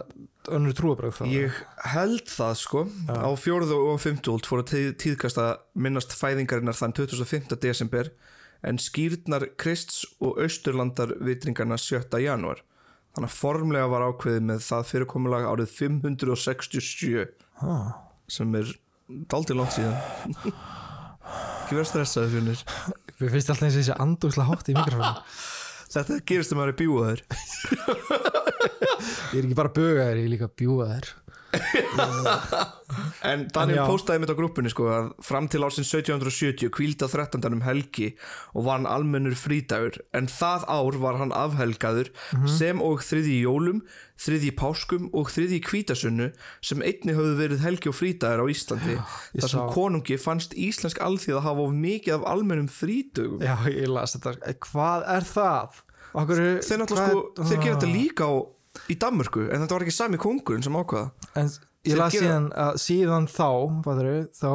önnur 0.54 0.75
trúabröð 0.77 1.24
ég 1.32 1.56
held 1.89 2.30
það 2.30 2.54
sko 2.60 2.84
Já. 2.86 3.15
á 3.25 3.30
fjóruðu 3.42 3.80
og 3.89 4.00
fymtúld 4.04 4.46
fór 4.46 4.62
að 4.62 4.72
tíð, 4.74 4.89
tíðkast 5.01 5.42
að 5.42 5.56
minnast 5.74 6.13
fæðingarinnar 6.13 6.77
þann 6.77 6.94
25. 7.00 7.58
desember 7.63 8.12
en 8.65 8.77
skýrnar 8.82 9.48
Krists 9.62 10.04
og 10.22 10.39
Austurlandar 10.46 11.15
vitringarna 11.25 11.80
7. 11.82 12.06
janúar 12.22 12.62
þannig 13.15 13.32
að 13.32 13.39
formlega 13.39 13.89
var 13.89 14.08
ákveðið 14.12 14.48
með 14.51 14.63
það 14.68 14.88
fyrirkomulag 14.92 15.50
árið 15.50 15.75
567 15.80 17.25
ah. 17.65 17.92
sem 18.30 18.58
er 18.62 18.74
daldið 19.32 19.62
langt 19.62 19.77
síðan 19.77 19.98
ekki 21.65 21.80
vera 21.80 21.89
stressaði 21.89 22.34
fyrir 22.36 22.65
við 23.18 23.32
finnst 23.34 23.50
alltaf 23.50 23.65
eins 23.65 23.77
og 23.77 23.82
þessi 23.82 24.01
andúslega 24.06 24.50
hátt 24.51 24.70
í 24.70 24.77
mikrofónu 24.77 25.13
Þetta 25.92 26.18
gerist 26.27 26.51
þegar 26.51 26.60
maður 26.62 26.72
er 26.72 26.80
bjúaður 26.82 27.22
ég 29.34 29.38
er 29.39 29.46
ekki 29.46 29.58
bara 29.60 29.74
bögaðir, 29.75 30.18
ég 30.20 30.25
er 30.25 30.34
líka 30.34 30.50
bjúaðir 30.60 31.12
En 33.26 33.48
Daniel 33.50 33.80
En 33.80 33.82
já. 33.82 33.86
postaði 33.90 34.22
mitt 34.22 34.30
á 34.32 34.38
grúppinni 34.38 34.70
sko 34.72 34.86
að 34.94 35.08
fram 35.26 35.48
til 35.50 35.64
ársins 35.66 35.90
1770 35.90 36.70
kvíldi 36.74 37.08
á 37.08 37.10
13. 37.10 37.42
um 37.58 37.64
helgi 37.66 38.12
og 38.54 38.66
var 38.68 38.78
hann 38.78 38.86
almennur 38.90 39.34
frídagur 39.40 39.98
en 40.16 40.28
það 40.30 40.66
ár 40.70 40.98
var 41.02 41.18
hann 41.22 41.34
afhelgaður 41.36 42.12
Mhm. 42.36 42.48
sem 42.58 42.82
og 42.82 43.02
þriði 43.02 43.40
jólum, 43.42 43.82
þriði 44.20 44.52
páskum 44.56 45.10
og 45.14 45.32
þriði 45.34 45.60
kvítasunnu 45.66 46.30
sem 46.62 46.82
einni 46.86 47.14
höfðu 47.18 47.36
verið 47.42 47.64
helgi 47.66 47.90
og 47.90 47.96
frídagur 47.98 48.46
á 48.46 48.52
Íslandi 48.54 48.96
ég 49.00 49.42
þar 49.42 49.50
sem 49.50 49.60
sá- 49.60 49.74
konungi 49.74 50.20
fannst 50.22 50.54
íslensk 50.54 51.00
alþýð 51.02 51.40
að 51.42 51.48
hafa 51.50 51.66
of 51.66 51.72
mikið 51.74 52.14
af 52.20 52.28
almennum 52.36 52.70
frídögum 52.70 53.42
já, 53.42 53.58
ég 53.74 53.88
las 53.90 54.16
þetta 54.16 54.38
hvað 54.60 55.10
er 55.18 55.22
það? 55.34 55.82
Okkur, 56.16 56.38
Þeir 56.64 56.86
sko, 56.88 57.22
þeir 57.44 57.60
gera 57.64 57.76
þetta 57.76 57.92
líka 57.92 58.24
á, 58.24 58.34
í 58.91 58.98
Danmörku 59.01 59.46
en 59.50 59.62
þetta 59.63 59.77
var 59.77 59.86
ekki 59.86 59.96
sami 59.96 60.17
kongurinn 60.22 60.63
sem 60.65 60.75
ákvaða 60.79 61.12
en 61.41 61.51
ég 61.86 61.94
gera- 61.96 62.10
síðan 62.13 62.50
að 62.65 62.82
síðan 62.86 63.29
þá 63.32 63.48
fattarðu, 63.86 64.17
þá 64.36 64.51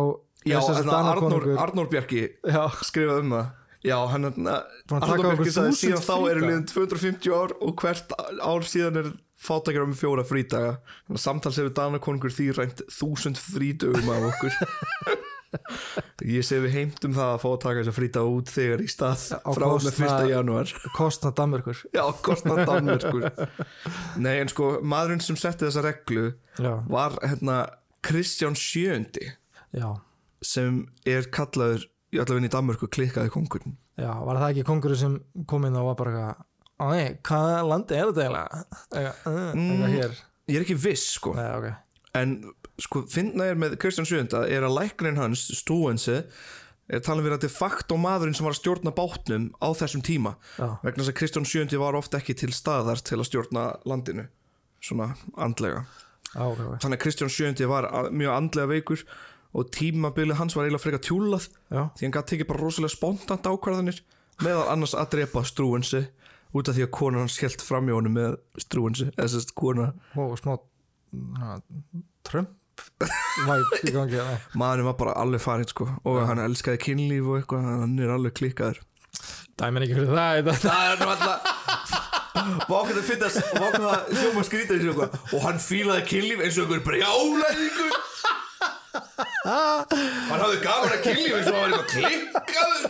Já, 0.49 0.57
en 0.73 0.89
Arnór, 0.89 1.49
Arnór 1.61 1.89
Bjarki 1.93 2.21
já, 2.49 2.63
skrifað 2.81 3.19
um 3.27 3.33
það. 3.35 3.49
Já, 3.85 3.97
hann 4.09 4.25
taka 4.33 5.01
Arnór 5.13 5.35
Bjarki 5.37 5.53
sagði 5.53 5.75
síðan 5.77 6.07
þá 6.07 6.15
eru 6.31 6.47
liðin 6.47 6.65
250 6.71 7.35
ár 7.37 7.53
og 7.61 7.75
hvert 7.83 8.15
ár 8.41 8.65
síðan 8.65 8.97
er 9.03 9.11
fátækjar 9.41 9.85
um 9.85 9.93
fjóra 9.97 10.25
frídaga. 10.25 10.73
Samtals 11.21 11.61
hefur 11.61 11.75
Danakongur 11.77 12.33
því 12.33 12.49
rænt 12.57 12.81
þúsund 12.89 13.37
frídögum 13.41 14.09
af 14.17 14.31
okkur 14.33 14.57
Ég 16.37 16.45
sé 16.47 16.59
við 16.63 16.75
heimtum 16.77 17.15
það 17.17 17.31
að 17.35 17.41
fá 17.43 17.47
að 17.51 17.59
taka 17.65 17.81
þess 17.81 17.91
að 17.93 17.97
frýta 17.99 18.23
út 18.29 18.53
þegar 18.55 18.83
í 18.85 18.89
stað 18.93 19.25
Á 19.41 19.51
frá 19.57 19.65
með 19.67 19.75
kostnað- 19.87 20.25
1. 20.25 20.31
janúar. 20.35 20.75
kostna 20.99 21.33
Danmörkur 21.41 21.81
Já, 21.97 22.03
kostnað 22.27 22.61
Danmörkur 22.69 23.27
Nei, 24.23 24.35
en 24.45 24.53
sko, 24.53 24.69
maðurinn 24.87 25.25
sem 25.25 25.39
setti 25.41 25.67
þessa 25.67 25.85
reglu 25.89 26.27
já, 26.61 26.73
var 26.91 27.17
hérna 27.25 27.59
Kristján 28.07 28.55
Sjöndi 28.59 29.27
já, 29.77 29.89
sem 30.45 30.85
er 31.09 31.27
kallaður 31.35 31.89
í 32.15 32.19
allavegni 32.23 32.49
í 32.51 32.55
Danmörku 32.55 32.89
klikkaði 32.91 33.33
kongurinn 33.35 33.75
já, 34.01 34.11
var 34.25 34.39
það 34.41 34.49
ekki 34.55 34.65
kongurinn 34.71 35.03
sem 35.03 35.19
kom 35.51 35.67
inn 35.69 35.77
og 35.79 35.91
var 35.93 35.99
bara 36.01 36.15
eitthvað 36.15 36.47
Æ, 36.81 37.19
hvað 37.29 37.67
landi 37.69 37.93
er 37.99 38.07
þetta 38.09 38.23
eiginlega? 38.25 38.61
Eitthvað, 38.97 39.49
eitthvað 39.53 39.91
hér. 39.93 40.15
Ég 40.49 40.57
er 40.57 40.63
ekki 40.65 40.77
viss, 40.81 41.03
sko. 41.19 41.35
Nei, 41.37 41.45
ok, 41.59 41.67
En 42.17 42.31
sko, 42.81 43.05
finna 43.11 43.45
er 43.51 43.59
með 43.61 43.77
Kristján 43.83 44.09
Sjönda 44.09 44.45
er 44.49 44.65
að 44.67 44.77
læknin 44.79 45.19
hans, 45.21 45.47
Stúense 45.61 46.25
er 46.91 47.03
talað 47.07 47.27
verið 47.29 47.37
að 47.39 47.45
de 47.47 47.51
facto 47.55 47.97
maðurinn 48.01 48.35
sem 48.35 48.47
var 48.49 48.55
að 48.57 48.61
stjórna 48.63 48.93
bátnum 48.97 49.45
á 49.63 49.69
þessum 49.79 50.03
tíma. 50.03 50.33
Já, 50.59 50.69
vegna 50.83 51.05
þess 51.05 51.13
að 51.13 51.19
Kristján 51.21 51.47
Sjöndi 51.47 51.79
var 51.79 51.95
ofta 51.99 52.19
ekki 52.19 52.35
til 52.41 52.51
staðar 52.57 52.99
til 53.07 53.21
að 53.21 53.29
stjórna 53.29 53.67
landinu 53.87 54.25
svona 54.83 55.13
andlega. 55.39 55.85
Já, 56.35 56.41
ok, 56.47 56.61
ok. 56.67 56.79
Þannig 56.83 56.97
að 56.99 57.03
Kristján 57.05 57.31
Sjöndi 57.35 57.69
var 57.71 57.87
a- 57.91 58.09
mjög 58.11 58.35
andlega 58.35 58.73
veikur 58.73 59.05
og 59.55 59.71
tímabilið 59.75 60.39
hans 60.39 60.55
var 60.57 60.65
eiginlega 60.67 60.83
frekar 60.85 61.03
tjúlað 61.07 61.47
Já, 61.75 61.83
því 61.99 62.05
hann 62.07 62.13
gæti 62.17 62.33
tekið 62.37 62.49
bara 62.53 62.63
rosalega 62.65 62.95
spontant 62.95 63.49
ákvarðanir 63.51 64.01
meðal 64.43 64.69
annars 64.71 64.95
að 64.95 65.09
drepa 65.17 65.43
Strúense 65.47 66.05
út 66.55 66.69
af 66.71 66.75
því 66.79 66.85
að 66.87 66.93
konan 66.95 67.25
hans 67.27 67.39
held 67.43 67.63
fram 67.63 67.91
í 67.91 67.95
honum 67.95 68.15
með 68.15 68.37
Strúense, 68.63 69.11
eða 69.19 69.27
sérst 69.35 69.55
kona 69.59 69.93
og 70.19 70.39
smá 70.39 70.55
na, 71.13 71.59
Trump 72.27 72.55
væp 73.01 73.75
í 73.89 73.95
maðurinn 73.95 74.89
var 74.91 74.97
bara 75.01 75.17
alveg 75.23 75.43
farinn 75.45 75.71
sko 75.71 75.89
og 76.05 76.21
hann 76.29 76.43
elskaði 76.43 76.83
kynlíf 76.85 77.29
og 77.29 77.41
eitthvað 77.41 77.69
hann 77.69 77.99
er 78.01 78.15
alveg 78.17 78.37
klikkaður. 78.41 78.83
Dæmi 79.61 79.81
er 79.81 79.87
ekki 79.87 79.99
fyrir 79.99 80.13
það 80.15 80.53
það 80.65 80.83
er 80.85 81.05
alltaf 81.07 81.59
Vákvæð 82.71 82.99
að 83.01 83.07
finnast 83.09 83.39
Vákvæð 83.57 83.87
að 83.91 84.13
hljóma 84.17 84.45
skrýta 84.47 84.77
þessu 84.77 84.93
eitthvað. 84.93 85.17
Og 85.35 85.41
hann 85.45 85.59
fílaði 85.61 86.05
kynlíf 86.09 86.45
eins 86.45 86.59
og 86.59 86.65
einhver 86.67 86.85
brjálæðingur. 86.87 87.95
Hann 89.45 90.45
hafði 90.45 90.61
gaman 90.65 90.95
að 90.95 91.03
kynlíf 91.09 91.35
eins 91.39 91.51
og 91.51 91.59
hann 91.59 91.65
var 91.65 91.71
eitthvað 91.71 91.91
klikkaður. 91.97 92.85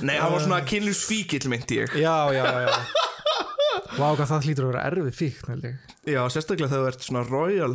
Nei, 0.00 0.16
hann 0.16 0.32
var 0.34 0.42
svona 0.44 0.64
kynlífsfíkill 0.66 1.48
meinti 1.52 1.80
ég. 1.84 1.96
Já, 2.00 2.16
já, 2.34 2.44
já 2.66 3.08
Vá, 3.96 4.06
hvað 4.16 4.26
það 4.30 4.46
hlýtur 4.46 4.66
að 4.66 4.70
vera 4.72 4.84
erfið 4.90 5.16
fíkn. 5.18 5.64
Já, 6.08 6.20
sérstaklega 6.32 6.70
þegar 6.70 6.84
þú 6.84 6.90
ert 6.92 7.06
svona 7.06 7.24
royal 7.28 7.74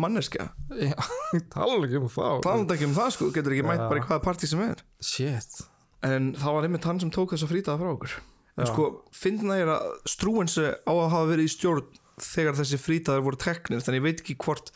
manneskja. 0.00 0.48
Já, 0.76 0.94
tala 1.52 1.78
ekki 1.86 2.00
um 2.00 2.08
þá. 2.12 2.24
Talandi 2.44 2.76
ekki 2.76 2.88
um 2.88 2.96
það 2.96 3.10
sko, 3.16 3.30
getur 3.34 3.56
ekki 3.56 3.66
mætt 3.66 3.84
bara 3.86 4.00
í 4.00 4.06
hvaða 4.06 4.24
partí 4.24 4.50
sem 4.50 4.62
er. 4.64 4.82
Shit. 5.04 5.60
En 6.06 6.32
það 6.36 6.56
var 6.58 6.68
einmitt 6.68 6.88
hann 6.88 7.00
sem 7.02 7.12
tók 7.14 7.34
þessa 7.34 7.48
frítaða 7.50 7.80
frá 7.82 7.92
okkur. 7.94 8.16
En 8.56 8.64
Já. 8.64 8.70
sko, 8.72 8.88
finna 9.12 9.58
ég 9.58 9.68
að 9.68 9.86
Strúense 10.08 10.70
á 10.80 10.92
að 10.92 11.10
hafa 11.12 11.30
verið 11.32 11.48
í 11.48 11.52
stjórn 11.52 11.98
þegar 12.24 12.56
þessi 12.56 12.78
frítaðar 12.80 13.24
voru 13.26 13.40
teknir? 13.40 13.82
Þannig 13.84 14.00
ég 14.00 14.06
veit 14.06 14.22
ekki 14.22 14.36
hvort 14.44 14.70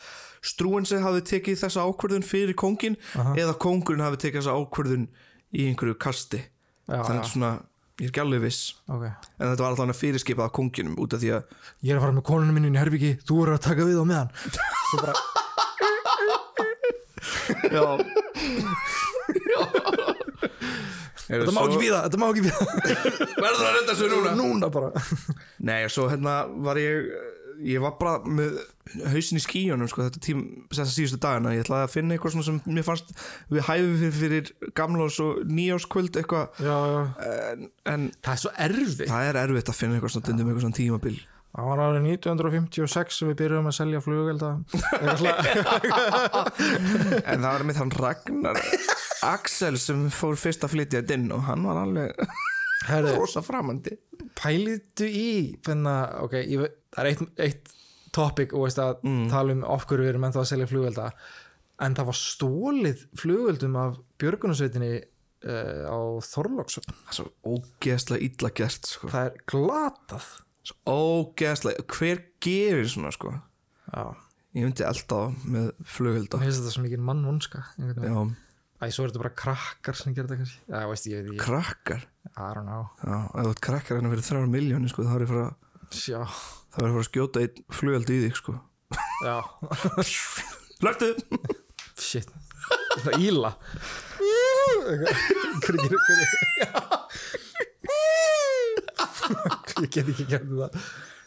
Strúense 0.45 0.99
hafi 1.01 1.23
tekið 1.31 1.59
þessa 1.63 1.85
ákvörðun 1.89 2.25
fyrir 2.25 2.57
kongin 2.57 2.97
Aha. 3.17 3.33
eða 3.41 3.57
kongurinn 3.61 4.03
hafi 4.05 4.19
tekið 4.21 4.43
þessa 4.43 4.57
ákvörðun 4.57 5.07
í 5.57 5.65
einhverju 5.69 5.97
kasti. 6.01 6.43
Já, 6.89 6.99
þannig 7.05 7.23
að 7.23 7.31
svona, 7.31 7.51
ég 7.99 8.05
er 8.05 8.09
ekki 8.11 8.21
alveg 8.23 8.41
viss. 8.45 8.61
Ok. 8.87 9.03
En 9.03 9.45
þetta 9.51 9.63
var 9.65 9.69
alltaf 9.73 9.99
fyrirskipað 9.99 10.47
af 10.47 10.53
konginum 10.55 10.95
út 11.01 11.13
af 11.17 11.19
því 11.21 11.29
að 11.35 11.43
Ég 11.81 11.91
er 11.91 11.97
að 11.99 12.05
fara 12.05 12.15
með 12.17 12.25
konunum 12.31 12.53
minni 12.57 12.71
í 12.71 12.79
Herbyggi 12.81 13.11
Þú 13.27 13.35
eru 13.43 13.51
að 13.57 13.63
taka 13.67 13.87
við 13.87 13.97
á 13.99 14.05
meðan 14.07 14.29
Svo 14.91 14.97
bara, 15.01 15.13
Já. 17.71 17.85
Þetta 21.31 21.53
má 21.55 21.61
ekki 21.63 21.79
býða, 21.79 21.99
þetta 22.07 22.19
má 22.19 22.25
ekki 22.31 22.43
býða 22.47 22.61
Verður 23.37 23.65
að 23.67 23.75
reynda 23.77 23.93
svo 23.95 24.07
núna? 24.11 24.31
Núna 24.35 24.67
bara. 24.73 24.89
Nei, 25.63 25.79
og 25.87 25.93
svo 25.93 26.07
hérna 26.11 26.33
var 26.65 26.79
ég 26.81 27.11
ég 27.67 27.81
var 27.83 27.93
bara 27.99 28.19
með 28.25 28.57
hausin 29.13 29.39
í 29.39 29.43
skíunum 29.43 29.89
sko, 29.91 30.05
þetta 30.07 30.21
tím, 30.25 30.39
þessa 30.71 30.93
síðustu 30.95 31.19
dagina 31.23 31.53
ég 31.55 31.63
ætlaði 31.65 31.87
að 31.87 31.93
finna 31.93 32.15
eitthvað 32.15 32.37
sem 32.47 32.61
mér 32.65 32.87
fannst 32.87 33.11
við 33.51 33.65
hæfum 33.67 33.93
fyrir, 34.01 34.15
fyrir 34.17 34.71
gamlás 34.77 35.19
og 35.23 35.43
nýjáskvöld 35.51 36.17
eitthvað. 36.21 36.63
Já, 36.63 36.77
já. 36.93 37.01
En, 37.51 37.69
en 37.93 38.07
Það 38.21 38.33
er 38.33 38.41
svo 38.45 38.51
erfið 38.67 39.05
það 39.11 39.29
er 39.29 39.41
erfitt 39.45 39.71
að 39.71 39.79
finna 39.81 39.97
eitthvað 39.99 40.15
svona 40.15 40.25
stundum 40.27 40.49
eitthvað 40.51 40.65
svona 40.67 40.79
tímabil. 40.81 41.17
Það 41.51 41.65
var 41.67 41.81
árið 41.83 42.05
1956 42.07 43.17
sem 43.19 43.27
við 43.27 43.37
byrjuðum 43.41 43.65
að 43.67 43.75
selja 43.75 43.99
flugelda. 44.05 44.51
En 47.31 47.41
það 47.43 47.49
var 47.49 47.65
mitt 47.67 47.79
hann 47.81 47.91
Ragnar 47.91 48.59
Axel 49.27 49.75
sem 49.81 50.05
fór 50.15 50.39
fyrst 50.39 50.63
að 50.65 50.73
flytja 50.77 51.01
þetta 51.01 51.17
inn 51.19 51.27
og 51.35 51.43
hann 51.49 51.67
var 51.67 51.81
alveg 51.83 52.15
rosa 53.11 53.43
framandi 53.45 53.93
pælitu 54.37 55.07
í 55.07 55.29
finna, 55.65 55.95
ok, 56.25 56.35
ég, 56.41 56.65
það 56.93 57.03
er 57.03 57.11
eitt, 57.11 57.23
eitt 57.47 57.71
topic 58.15 58.53
og 58.55 58.67
veist 58.67 58.81
að 58.81 58.99
tala 59.31 59.55
um 59.55 59.63
hverju 59.63 60.03
við 60.03 60.11
erum 60.11 60.27
ennþá 60.27 60.43
að 60.43 60.51
selja 60.51 60.69
flugvelda 60.69 61.07
en 61.81 61.95
það 61.97 62.09
var 62.11 62.19
stólið 62.19 63.05
flugveldum 63.19 63.77
af 63.81 63.99
björgunarsveitinni 64.21 64.91
uh, 64.99 65.85
á 65.87 65.99
Þorlóksson 66.27 66.87
það 66.89 67.13
er 67.13 67.19
svo 67.19 67.27
ógeðslega 67.55 68.27
illa 68.27 68.51
gert 68.57 68.91
sko. 68.91 69.11
það 69.11 69.29
er 69.29 69.45
glatað. 69.53 70.27
Ógeðslega, 70.85 71.85
hver 71.89 72.21
gerir 72.43 72.89
svona 72.91 73.13
sko? 73.15 73.33
Já, 73.89 74.03
ég 74.57 74.67
myndi 74.67 74.85
á 74.85 74.93
með 75.47 75.71
flugölda 75.89 76.41
mér 76.41 76.51
finnst 76.51 76.61
þetta 76.61 76.75
svo 76.75 76.85
mikið 76.85 77.05
mannvonska 77.07 77.63
já, 77.79 78.19
Æ, 78.81 78.87
svo 78.89 79.03
er 79.05 79.11
þetta 79.11 79.21
bara 79.21 79.33
krakkar 79.37 79.97
sem 79.99 80.15
þetta 80.17 80.39
kannski. 80.39 80.61
Já, 80.71 80.79
veist 80.89 81.05
ég, 81.11 81.27
ég 81.29 81.41
krakkar? 81.41 82.01
I 82.33 82.47
don't 82.55 82.65
know. 82.65 82.87
Já, 83.05 83.17
ef 83.29 83.45
þú 83.45 83.51
ert 83.53 83.63
krakkar 83.67 83.99
hérna 83.99 84.13
fyrir 84.15 84.25
þrjár 84.25 84.49
miljónir 84.55 84.89
sko, 84.93 85.05
þá 85.05 85.13
er 85.19 85.25
ég 85.27 85.31
fara, 85.31 85.47
sjá, 85.93 86.21
þá 86.73 86.79
er 86.81 86.87
ég 86.87 86.95
fara 86.95 87.03
að 87.03 87.09
skjóta 87.11 87.43
einn 87.45 87.61
flugöldi 87.77 88.17
í 88.17 88.23
þig 88.25 88.39
sko. 88.41 88.55
já, 89.27 89.37
Lörtu! 90.85 91.11
shit. 92.01 92.31
Svona 92.97 93.17
íla 93.21 93.51
hverju 95.61 95.85
gerir 95.85 96.01
hverju 96.01 96.25
ég 99.81 99.89
get 99.93 100.09
ekki 100.11 100.25
gert 100.29 100.49
það. 100.49 100.75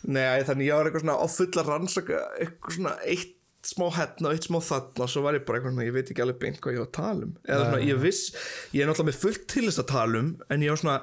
Nei, 0.04 0.42
þannig 0.44 0.68
ég 0.68 0.76
var 0.76 0.88
eitthvað 0.90 1.04
svona 1.06 1.16
á 1.16 1.26
fulla 1.32 1.64
rannsaka 1.68 2.20
eitthvað 2.42 2.76
svona 2.76 2.94
eitt 3.08 3.32
smá 3.68 3.86
hérna 3.96 4.30
og 4.30 4.34
eitt 4.36 4.46
smá 4.48 4.58
þarna 4.64 5.06
og 5.06 5.10
svo 5.12 5.20
var 5.24 5.36
ég 5.38 5.44
bara 5.48 5.60
eitthvað 5.60 5.86
ég 5.86 5.94
veit 5.96 6.10
ekki 6.12 6.24
alveg 6.24 6.40
beint 6.42 6.58
hvað 6.62 6.76
ég 6.76 6.82
var 6.82 6.88
að 6.90 6.96
tala 6.98 7.22
um. 7.28 7.34
Eða 7.48 7.62
svona, 7.68 7.80
ég 7.88 7.96
viss, 8.02 8.22
ég 8.74 8.80
er 8.84 8.90
náttúrulega 8.90 9.10
með 9.10 9.20
fullt 9.22 9.44
til 9.54 9.64
þess 9.68 9.82
að 9.84 9.88
tala 9.92 10.14
um 10.20 10.30
en 10.50 10.64
ég 10.64 10.74
var 10.74 10.80
svona, 10.82 10.98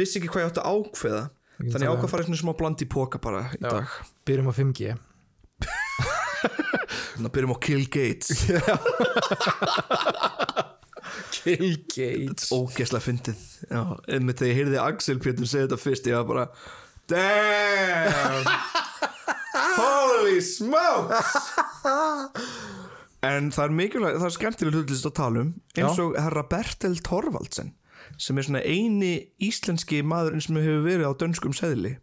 viss 0.00 0.16
ekki 0.20 0.30
hvað 0.32 0.42
ég 0.42 0.48
átti 0.52 0.62
að 0.62 0.70
ákveða. 0.76 1.22
Getum 1.56 1.72
þannig 1.72 1.86
ég 1.86 1.92
ákvað 1.94 2.06
að 2.06 2.12
fara 2.12 2.22
eitthvað 2.26 2.42
smá 2.42 2.54
bland 2.60 2.78
í 2.84 2.88
póka 2.96 3.22
bara 3.26 3.42
í 3.52 3.60
Já. 3.60 3.68
dag. 3.68 3.86
Byrjum 4.28 4.50
á 4.52 4.54
5G 4.56 4.80
þannig 7.16 7.30
að 7.30 7.34
byrjum 7.36 7.54
á 7.56 7.58
Kill 7.64 7.86
Gates. 7.88 8.28
Kill 11.36 11.76
Gates. 11.88 12.50
Ógeðslega 12.52 13.04
fyndið. 13.04 13.44
Já, 13.70 13.80
einmitt 14.10 14.40
þegar 14.40 14.50
ég 14.50 14.58
heyrði 14.60 14.80
Axel 14.82 15.18
Pétur 15.22 15.48
segja 15.48 15.66
þetta 15.68 15.80
fyrst 15.80 16.08
ég 16.10 16.18
var 16.18 16.26
bara 16.28 16.44
damn! 17.08 18.44
Holy 19.76 20.40
smokes 20.44 21.32
en 23.30 23.50
það 23.54 23.64
er 23.64 23.76
mikilvægt 23.80 24.20
það 24.20 24.28
er 24.28 24.36
skemmtileg 24.36 24.78
hlutlist 24.78 25.08
að 25.08 25.16
tala 25.18 25.44
um 25.44 25.52
eins 25.76 26.00
og 26.02 26.16
herra 26.20 26.44
Bertel 26.50 26.98
Torvaldsen 27.06 27.74
sem 28.22 28.38
er 28.38 28.46
svona 28.46 28.62
eini 28.62 29.14
íslenski 29.42 30.02
maðurinn 30.06 30.44
sem 30.44 30.58
hefur 30.60 30.84
verið 30.84 31.10
á 31.10 31.12
dönskum 31.18 31.56
seðli. 31.56 31.96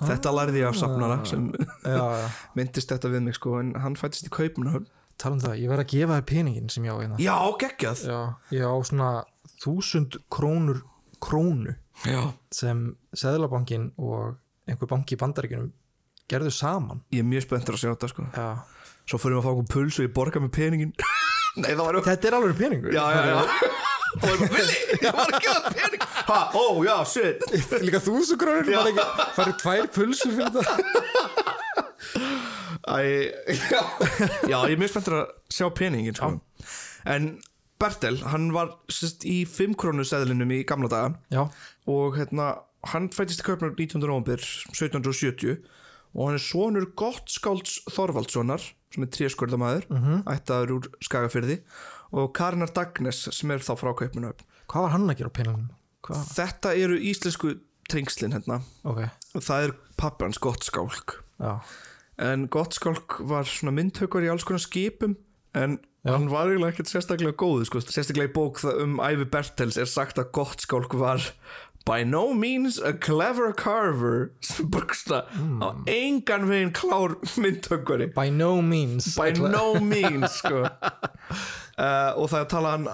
Þetta 0.00 0.30
lærði 0.32 0.62
ég 0.62 0.70
af 0.70 0.78
safnara 0.80 1.18
sem 1.28 1.50
já, 1.52 1.66
já. 1.92 2.28
myndist 2.56 2.88
þetta 2.88 3.10
við 3.12 3.26
mig 3.26 3.36
sko 3.36 3.58
en 3.60 3.74
hann 3.82 3.98
fættist 4.00 4.30
í 4.30 4.32
Kaupnahöfn 4.32 4.88
tala 5.20 5.36
um 5.36 5.42
það, 5.42 5.58
ég 5.60 5.68
verð 5.68 5.84
að 5.84 5.90
gefa 5.92 6.16
þér 6.16 6.26
peningin 6.30 6.70
sem 6.72 6.86
ég 6.86 6.96
á 6.96 7.00
hérna. 7.02 7.18
Já, 7.20 7.36
geggjað. 7.60 8.04
Já, 8.08 8.20
ég 8.56 8.64
á 8.64 8.76
svona 8.88 9.10
þúsund 9.60 10.16
krónur 10.32 10.80
krónu 11.20 11.74
já. 12.08 12.22
sem 12.54 12.86
Seðlabankin 13.12 13.90
og 14.00 14.38
einhver 14.64 14.88
banki 14.88 15.18
í 15.18 15.20
bandaríkunum 15.20 15.68
gerðu 16.30 16.52
saman. 16.54 17.02
Ég 17.14 17.24
er 17.24 17.28
mjög 17.30 17.46
spenntur 17.46 17.76
að 17.76 17.82
sjá 17.82 17.90
þetta 17.92 18.10
sko. 18.12 18.26
Já. 18.34 18.48
svo 19.10 19.18
fyrir 19.18 19.36
við 19.36 19.40
að 19.40 19.46
fá 19.46 19.52
okkur 19.54 19.70
puls 19.74 19.98
og 19.98 20.06
ég 20.06 20.12
borga 20.14 20.42
með 20.42 20.52
peningin. 20.56 20.92
Nei 21.60 21.72
það 21.72 21.84
var 21.86 22.00
þetta 22.06 22.28
er 22.30 22.36
alveg 22.38 22.60
peningur. 22.60 22.94
Já, 22.94 23.04
já, 23.10 23.22
já. 23.30 23.40
Og 24.10 24.24
ég 24.26 24.40
bara, 24.40 24.48
Vili, 24.50 24.76
ég 25.04 25.12
var 25.14 25.28
að 25.30 25.44
gefa 25.44 25.70
pening. 25.70 26.04
Ha, 26.26 26.38
ó, 26.58 26.64
já, 26.82 26.94
shit. 27.06 27.44
Líka 27.86 28.00
þúsund 28.02 28.40
krónur 28.40 28.66
Já. 28.66 28.80
var 28.80 28.88
ekki, 28.90 29.04
farið 29.36 29.58
tvær 29.60 29.90
pulsur 29.94 30.32
fyrir 30.34 30.50
þetta? 30.56 30.64
Æ, 32.90 32.96
já, 33.54 33.82
já, 34.50 34.56
ég 34.56 34.72
er 34.74 34.80
mjög 34.80 34.90
spenntur 34.90 35.16
að 35.20 35.30
sjá 35.54 35.68
peningin 35.78 36.16
sko. 36.18 36.32
en 37.06 37.30
Bertel, 37.80 38.18
hann 38.28 38.50
var 38.52 38.74
sérst, 38.92 39.22
í 39.24 39.44
5 39.48 39.78
krónu 39.80 40.04
seðlinum 40.04 40.50
í 40.52 40.64
gamla 40.68 40.90
daga. 40.92 41.12
Já, 41.32 41.44
og 41.94 42.18
hérna, 42.18 42.50
hann 42.90 43.06
fættist 43.14 43.40
í 43.44 43.46
Kaupnum 43.46 43.72
19. 43.78 44.02
november 44.02 44.42
1770 44.74 45.62
og 46.14 46.26
hann 46.26 46.38
er 46.38 46.44
sonur 46.44 46.86
Gottskálds 46.98 47.80
Þorvaldssonar 47.90 48.62
sem 48.90 49.06
er 49.06 49.12
tréskurðamæður 49.14 49.86
mm 49.88 50.00
-hmm. 50.04 50.22
ættaður 50.34 50.74
úr 50.76 50.88
Skagafyrði 51.00 51.60
og 52.12 52.32
Karinar 52.34 52.72
Dagnes 52.74 53.28
sem 53.30 53.50
er 53.50 53.62
þá 53.62 53.74
frá 53.78 53.94
Kaupmannahöfn 53.94 54.46
Hvað 54.70 54.82
var 54.82 54.90
hann 54.90 55.10
að 55.10 55.18
gera 55.18 55.30
á 55.30 55.38
penanum? 55.38 55.70
Þetta 56.10 56.74
eru 56.74 56.96
íslensku 56.98 57.60
trengslin 57.88 58.32
hérna 58.32 58.62
Ok, 58.84 59.06
það 59.38 59.62
er 59.64 59.72
pappans 59.96 60.38
Gottskálk 60.38 61.22
já 61.38 61.60
en 62.20 62.48
Gottskálk 62.52 63.20
var 63.28 63.48
svona 63.48 63.72
myndhökkur 63.76 64.24
í 64.24 64.30
alls 64.32 64.44
konar 64.44 64.62
skipum 64.62 65.16
en 65.56 65.78
Já. 66.04 66.14
hann 66.14 66.30
var 66.32 66.48
eiginlega 66.48 66.72
ekkert 66.72 66.88
sérstaklega 66.88 67.36
góð 67.36 67.66
sko. 67.68 67.80
sérstaklega 67.84 68.30
í 68.30 68.32
bók 68.32 68.60
það 68.62 68.78
um 68.84 69.00
Ævi 69.04 69.26
Bertels 69.28 69.76
er 69.80 69.88
sagt 69.90 70.20
að 70.20 70.30
Gottskálk 70.36 70.94
var 71.00 71.24
by 71.86 72.04
no 72.04 72.34
means 72.34 72.78
a 72.78 72.92
clever 72.92 73.52
carver 73.52 74.32
bara 74.72 74.94
svona 74.94 75.22
á 75.64 75.68
engan 75.88 76.46
veginn 76.50 76.72
klár 76.76 77.16
myndhökkari 77.40 78.10
By 78.14 78.28
no 78.30 78.60
means 78.62 79.14
by 79.16 79.32
no 79.32 79.80
means 79.80 80.38
sko. 80.38 80.66
Uh, 81.80 82.12
og 82.20 82.28
það 82.30 82.48
tala, 82.52 82.74
hann, 82.76 82.88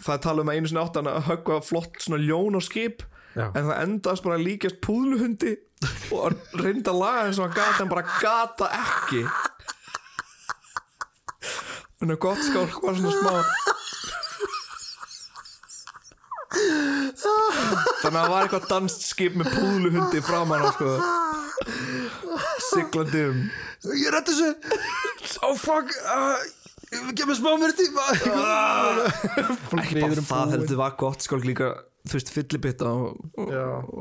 það 0.00 0.14
er 0.16 0.22
tala 0.26 0.44
um 0.44 0.52
að 0.52 0.60
einu 0.60 0.72
sinni 0.72 0.82
átt 0.82 1.00
hann 1.00 1.10
að 1.10 1.26
höggva 1.28 1.60
flott 1.64 2.00
svona 2.00 2.22
ljón 2.24 2.56
á 2.56 2.62
skip 2.64 3.04
Já. 3.36 3.46
en 3.54 3.68
það 3.68 3.82
endast 3.84 4.24
bara 4.26 4.38
að 4.40 4.46
líkjast 4.48 4.80
púðluhundi 4.82 5.54
og 6.10 6.24
hann 6.24 6.40
reyndi 6.64 6.90
að 6.90 7.00
laga 7.00 7.28
og 7.30 7.44
hann 7.44 7.56
gata 7.56 7.84
en 7.84 7.92
bara 7.92 8.06
gata 8.20 8.70
ekki. 8.80 9.22
Þannig 12.00 12.16
að 12.16 12.22
gott 12.24 12.42
skálk 12.48 12.80
var 12.82 12.96
svona 12.96 13.12
smá 13.20 13.76
þannig 16.50 18.06
að 18.06 18.14
það 18.14 18.30
var 18.32 18.40
eitthvað 18.46 18.68
danst 18.70 19.04
skip 19.06 19.36
með 19.38 19.50
púðluhundi 19.54 20.22
framan 20.26 20.64
á 20.66 20.68
sko. 20.74 20.94
Siglandi 22.70 23.26
um. 23.30 23.44
Ég 23.96 24.10
rætti 24.14 24.34
þessu. 24.34 24.80
Oh 25.46 25.54
fuck. 25.58 25.92
Uh, 26.04 26.40
Gef 27.14 27.22
mér 27.28 27.36
smá 27.38 27.52
mér 27.60 27.70
tíma. 27.78 28.02
Ekki 29.78 30.00
bara 30.02 30.24
það 30.26 30.56
heldur 30.56 30.80
var 30.80 30.96
gott 30.98 31.22
skálk 31.22 31.44
líka 31.46 31.68
þú 32.08 32.16
veist 32.16 32.30
fyllibitta 32.32 32.88
og, 32.96 33.18
og, 33.38 33.50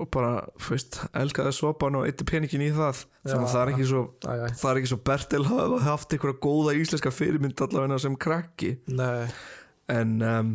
og 0.01 0.07
bara 0.13 0.31
þú 0.57 0.71
veist 0.73 0.97
elkaði 1.19 1.51
sopan 1.53 1.97
og 1.99 2.07
eitti 2.09 2.25
peningin 2.25 2.63
í 2.65 2.71
það. 2.73 3.03
Þannig 3.27 3.45
að 3.45 3.53
það 3.53 3.61
er 3.65 3.71
ekki 3.75 3.87
svo 3.91 4.01
Æ, 4.23 4.31
æ. 4.31 4.47
það 4.61 4.71
er 4.71 4.79
ekki 4.81 4.91
svo 4.93 4.99
Bertil 5.11 5.43
hafa 5.51 5.79
haft 5.85 6.15
einhverja 6.17 6.39
góða 6.47 6.73
íslenska 6.79 7.13
fyrirmynd 7.13 7.61
allavega 7.67 7.99
sem 8.07 8.17
krakki. 8.25 8.71
Nei. 8.89 9.27
En 9.93 10.17
um, 10.25 10.51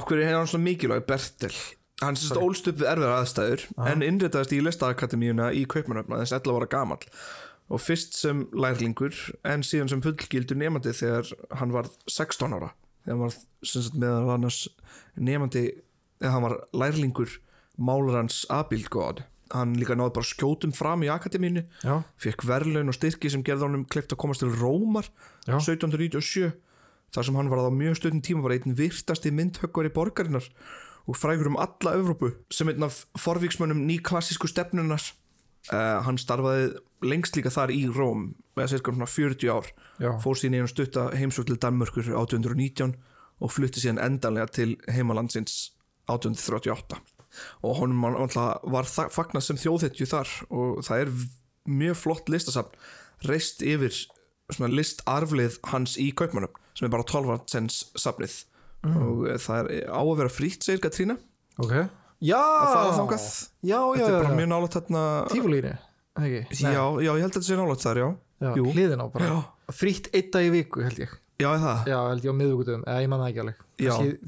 hverju 0.00 0.24
er 0.24 0.36
hann 0.38 0.50
svona 0.50 0.66
mikilvæg? 0.70 1.06
Bertil 1.08 1.54
hann 2.02 2.18
sérst 2.18 2.38
ólst 2.40 2.68
upp 2.70 2.80
við 2.80 2.90
erfiðar 2.90 3.20
aðstæður 3.20 3.64
en 3.92 4.04
innréttaðist 4.06 4.54
í 4.56 4.60
listaakademíuna 4.64 5.52
í 5.54 5.64
Kaupmannöfna 5.70 6.18
þess 6.22 6.36
11 6.40 6.58
ára 6.58 6.70
gamall. 6.72 7.02
Og 7.72 7.80
fyrst 7.80 8.16
sem 8.18 8.46
lærlingur 8.52 9.14
en 9.48 9.62
síðan 9.64 9.90
sem 9.92 10.02
fullgildur 10.04 10.58
nefandi 10.58 10.92
þegar 10.98 11.30
hann 11.60 11.72
var 11.72 11.88
16 12.10 12.56
ára. 12.58 12.72
Þegar 13.04 13.14
hann 13.14 13.22
var 13.22 13.36
sagt 13.72 13.98
meðal 13.98 14.32
annars 14.34 14.64
nefandi 15.16 15.68
eða 16.22 16.34
hann 16.34 16.46
var 16.48 16.56
lærlingur 16.82 17.38
málarans 17.78 18.42
Abildgóð 18.52 19.22
hann 19.52 19.74
líka 19.76 19.96
náði 19.98 20.14
bara 20.16 20.28
skjótum 20.28 20.72
fram 20.72 21.02
í 21.04 21.10
akademínu 21.12 21.64
fekk 22.20 22.44
verðlaun 22.48 22.88
og 22.88 22.96
styrki 22.96 23.28
sem 23.32 23.42
gerði 23.44 23.66
honum 23.66 23.82
kleift 23.84 24.14
að 24.14 24.20
komast 24.22 24.40
til 24.40 24.52
Rómar 24.52 25.08
Já. 25.44 25.58
1797 25.58 26.52
þar 27.12 27.28
sem 27.28 27.38
hann 27.38 27.50
var 27.52 27.64
á 27.68 27.72
mjög 27.72 27.98
stöðum 27.98 28.22
tíma 28.24 28.44
bara 28.44 28.58
einn 28.58 28.76
virtasti 28.78 29.32
myndhöggvari 29.34 29.92
borgarinnar 29.92 30.46
og 31.06 31.18
frægur 31.18 31.50
um 31.50 31.58
alla 31.60 31.96
Evrópu 31.98 32.32
sem 32.50 32.70
einn 32.70 32.86
af 32.86 33.04
forvíksmönnum 33.18 33.84
nýklassísku 33.88 34.48
stefnunar 34.48 35.02
uh, 35.72 36.00
hann 36.06 36.20
starfaði 36.20 36.72
lengst 37.02 37.36
líka 37.36 37.52
þar 37.52 37.74
í 37.74 37.84
Róm 37.90 38.30
með 38.56 38.74
cirka 38.74 38.92
svona 38.92 39.08
40 39.08 39.48
ár. 39.50 39.68
Já, 39.98 40.10
fór 40.22 40.38
síðan 40.38 40.58
í 40.58 40.62
hann 40.62 40.70
stutta 40.70 41.08
heimsók 41.16 41.48
til 41.48 41.58
Danmörkur 41.60 42.06
1819 42.12 42.94
og 43.42 43.50
flutti 43.52 43.82
síðan 43.82 44.02
endanlega 44.02 44.52
til 44.54 44.76
heimalandsins 44.92 45.72
1838 46.10 47.00
og 47.64 47.78
honum 47.78 48.02
var, 48.04 48.48
var 48.68 48.88
fagnað 48.88 49.46
sem 49.46 49.60
þjóðhetju 49.60 50.08
þar 50.10 50.32
og 50.52 50.82
það 50.84 51.04
er 51.04 51.12
mjög 51.80 51.96
flott 52.02 52.32
listasafn 52.32 52.74
reist 53.28 53.62
yfir 53.64 53.94
listarflið 54.60 55.58
hans 55.72 55.96
í 56.00 56.10
Kaupmannum 56.16 56.52
sem 56.76 56.86
er 56.88 56.92
bara 56.92 57.04
12 57.08 57.40
sens 57.52 57.80
safnið 57.98 58.36
og 58.82 59.26
eh, 59.30 59.38
það 59.38 59.70
er 59.70 59.88
á 59.92 60.00
að 60.02 60.16
vera 60.18 60.32
frýtt 60.32 60.64
segir 60.66 60.80
Katrína. 60.82 61.16
Ok. 61.62 61.74
Já! 62.22 62.38
Að 62.38 62.68
fara 62.72 62.92
þangað. 62.96 63.24
Já, 63.62 63.78
já, 63.78 63.96
þetta 63.98 64.08
er 64.08 64.18
bara 64.18 64.30
já, 64.30 64.36
mjög 64.38 64.50
nálægt 64.52 64.76
þarna 64.78 65.02
Tífulíni 65.32 65.72
Ekki? 66.12 66.40
já, 66.60 66.82
já, 67.02 67.10
ég 67.10 67.22
held 67.22 67.30
að 67.30 67.36
þetta 67.38 67.46
sé 67.48 67.56
nálægt 67.58 67.82
þar, 67.86 68.00
já. 68.02 68.08
Já, 68.42 68.50
Jú. 68.58 68.64
hliðin 68.74 69.02
á 69.02 69.06
bara. 69.14 69.28
Já. 69.30 69.36
Frítt 69.72 70.08
einn 70.12 70.30
dag 70.34 70.46
í 70.46 70.50
viku 70.52 70.82
held 70.84 70.98
ég. 71.02 71.12
Já, 71.40 71.48
er 71.54 71.62
það, 71.62 71.86
Já, 71.90 71.98
held 72.12 72.26
ég 72.26 72.34
á 72.34 72.36
miðvíkutum 72.38 72.82
Eða 72.86 73.02
ég 73.02 73.10
man 73.10 73.22
það 73.22 73.30
ekki 73.32 73.42
alveg. 73.42 73.62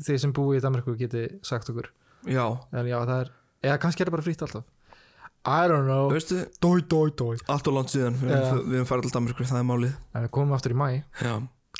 Þeir 0.06 0.20
sem 0.24 0.32
búi 0.34 0.56
í 0.58 0.62
Danmarku 0.64 0.94
geti 0.98 1.24
sagt 1.46 1.70
okkur. 1.70 1.90
Já. 2.26 2.46
En 2.72 2.88
já, 2.88 2.98
það 3.04 3.18
er 3.20 3.32
Eða 3.64 3.80
kannski 3.82 4.02
er 4.02 4.08
það 4.10 4.16
bara 4.16 4.26
frítt 4.26 4.44
alltaf 4.46 4.64
I 5.44 5.66
don't 5.68 5.85
know. 5.85 6.09
Veistu, 6.09 6.38
Dói, 6.64 6.80
dói, 6.88 7.11
dói. 7.12 7.37
Allt 7.52 7.66
og 7.68 7.74
langt 7.76 7.92
síðan. 7.92 8.14
Við, 8.16 8.33
Já. 8.33 8.52
við 8.64 8.78
höfum 8.78 8.88
farið 8.88 9.09
til 9.09 9.14
Danmarkur, 9.18 9.48
það 9.50 9.61
er 9.61 9.66
málið. 9.68 9.96
En 10.16 10.24
við 10.24 10.30
komum 10.38 10.54
aftur 10.57 10.72
í 10.72 10.78
mæ 10.80 10.87
já, 11.20 11.35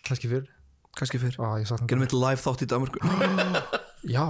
Kannski 0.05 0.29
fyrr. 0.29 0.51
Kannski 0.99 1.21
fyrr. 1.23 1.39
Á, 1.41 1.49
ég 1.63 1.69
sakna 1.71 1.89
gerum 1.89 2.05
við 2.05 2.17
live 2.21 2.43
þátt 2.45 2.65
í 2.67 2.69
Danmarku 2.69 3.01
Já. 4.17 4.27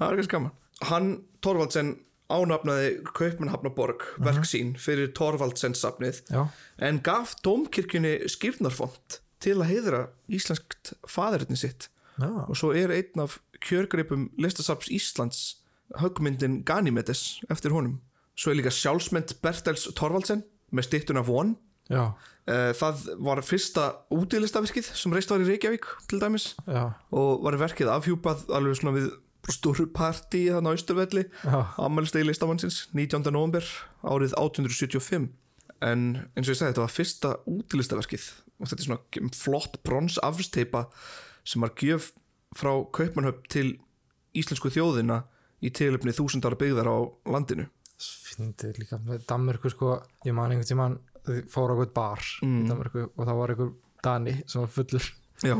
Það 0.00 0.06
er 0.06 0.16
kannski 0.22 0.32
gaman. 0.32 0.54
Hann, 0.88 1.10
Torvaldsen, 1.44 1.92
ánafnaði 2.32 2.90
Kaupmannhafnaborg 3.18 4.04
verk 4.24 4.46
sín 4.48 4.72
fyrir 4.80 5.10
Torvaldsen 5.18 5.74
safnið 5.76 6.22
Já. 6.30 6.46
en 6.80 7.00
gaf 7.04 7.34
dómkirkjunni 7.44 8.16
skýrnarfont 8.32 9.20
til 9.44 9.58
að 9.58 9.70
heiðra 9.74 10.02
íslenskt 10.32 10.94
faðurinn 11.10 11.58
sitt. 11.58 11.90
Já. 12.20 12.30
Og 12.48 12.56
svo 12.56 12.72
er 12.76 12.92
einn 12.96 13.20
af 13.28 13.38
kjörgripum 13.60 14.30
listasafns 14.40 14.88
Íslands 14.94 15.40
höggmyndin 16.00 16.62
Ganymedes 16.64 17.40
eftir 17.50 17.74
honum 17.76 17.98
svo 18.40 18.52
er 18.52 18.60
líka 18.60 18.72
sjálfsmynd 18.72 19.36
Bertels 19.44 19.88
Torvaldsen 19.98 20.44
með 20.72 20.88
styttuna 20.88 21.24
von. 21.26 21.56
Já. 21.90 22.14
Eh, 22.48 22.70
það 22.78 23.02
var 23.26 23.42
fyrsta 23.44 23.86
útilistavirkið 24.14 24.92
sem 24.96 25.12
reist 25.12 25.32
var 25.32 25.42
í 25.42 25.48
Reykjavík 25.48 25.88
til 26.08 26.20
dæmis. 26.22 26.54
Já. 26.64 26.94
Og 27.12 27.42
var 27.44 27.58
verkið 27.60 27.90
afhjúpað 27.92 28.46
alveg 28.56 28.78
svona 28.78 28.96
við 28.96 29.10
stóru 29.48 29.86
partí 29.92 30.46
þannig 30.52 30.74
á 30.74 30.78
Ísturvelli 30.78 31.24
ammælstegi 31.80 32.26
listamannsins 32.28 32.82
19. 32.92 33.24
november 33.32 33.64
árið 34.04 34.34
1875 34.36 35.30
en 35.80 36.02
eins 36.36 36.44
og 36.44 36.52
ég 36.52 36.58
segi 36.58 36.68
þetta 36.68 36.84
var 36.84 36.92
fyrsta 36.92 37.32
útilistaverkið 37.48 38.26
og 38.60 38.68
þetta 38.68 38.82
er 38.84 38.88
svona 38.88 39.32
flott 39.36 39.80
brons 39.86 40.18
afsteipa 40.22 40.86
sem 41.48 41.64
var 41.64 41.72
gjöf 41.80 42.12
frá 42.56 42.72
Kaupmannhöfn 42.92 43.48
til 43.48 43.68
íslensku 44.36 44.72
þjóðina 44.72 45.22
í 45.64 45.72
tilöfni 45.72 46.12
þúsundara 46.16 46.58
byggðar 46.60 46.92
á 46.92 46.98
landinu 47.32 47.70
Fyndið 48.00 48.78
líka 48.80 48.98
með 49.04 49.24
Danmörku 49.28 49.70
sko 49.72 49.94
Ég 50.26 50.34
man 50.36 50.50
einhvern 50.54 50.68
tímann 50.70 50.98
Þau 51.26 51.40
fóru 51.52 51.74
á 51.76 51.80
eitthvað 51.84 51.94
bar 51.94 52.22
Mm. 52.42 52.64
í 52.64 52.68
Danmörku 52.70 53.02
Og 53.16 53.26
það 53.28 53.36
var 53.40 53.52
einhver 53.54 53.72
Dani 54.02 54.34
sem 54.46 54.62
var 54.62 54.70
fullur 54.72 55.10
já, 55.44 55.56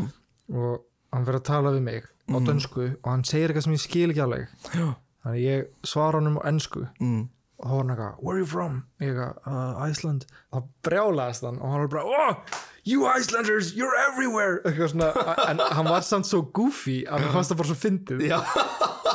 Og 0.49 0.85
hann 1.13 1.27
fyrir 1.27 1.41
að 1.41 1.49
tala 1.51 1.71
við 1.77 1.83
mig 1.83 2.05
Á 2.31 2.37
Mm. 2.39 2.47
dönsku 2.47 2.85
Og 3.03 3.11
hann 3.11 3.25
segir 3.25 3.49
eitthvað 3.51 3.65
sem 3.69 3.73
ég 3.77 3.85
skil 3.85 4.11
ekki 4.15 4.23
alveg 4.25 4.49
já, 4.73 4.89
Þannig 5.25 5.43
ég 5.45 5.67
svara 5.85 6.21
hann 6.21 6.37
á 6.41 6.43
ensku 6.49 6.87
mm. 7.01 7.29
Og 7.61 7.67
þá 7.69 7.73
var 7.75 7.81
hann 7.83 7.93
eitthvað, 7.93 8.21
where 8.25 8.35
are 8.37 8.41
you 8.41 8.49
from? 8.49 8.77
Ég 9.03 9.11
eitthvað, 9.13 9.39
uh, 9.53 9.81
Iceland. 9.85 10.27
Þá 10.49 10.59
brjálaðist 10.87 11.45
hann 11.45 11.59
og 11.61 11.73
hann 11.75 11.83
var 11.85 11.91
bara, 11.93 12.05
oh, 12.09 12.61
you 12.89 13.05
Icelanders, 13.05 13.75
you're 13.77 13.97
everywhere. 14.07 14.61
Eitthvað 14.65 14.95
svona, 14.95 15.11
en 15.45 15.61
hann 15.77 15.91
var 15.91 16.07
samt 16.07 16.29
svo 16.29 16.41
goofy 16.57 17.03
að 17.05 17.27
mér 17.27 17.35
fannst 17.37 17.53
það 17.53 17.61
bara 17.61 17.71
svo 17.71 17.79
fyndið. 17.83 18.25
Já, 18.31 18.39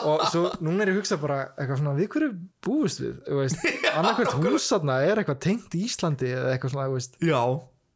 og 0.05 0.25
svo 0.29 0.43
núna 0.61 0.85
er 0.85 0.91
ég 0.91 0.97
að 0.97 1.01
hugsa 1.01 1.19
bara 1.21 1.39
eitthvað 1.55 1.81
svona, 1.81 1.95
við 1.97 2.11
hverju 2.13 2.33
búist 2.67 3.01
við 3.01 3.15
annarkvært 3.95 4.37
hús 4.43 4.67
þarna 4.69 4.99
er 5.07 5.23
eitthvað 5.23 5.41
tengt 5.47 5.79
Íslandi 5.79 6.29
eða 6.35 6.53
eitthvað 6.53 6.75
svona, 6.75 6.91
veist? 6.93 7.17
Já, 7.25 7.41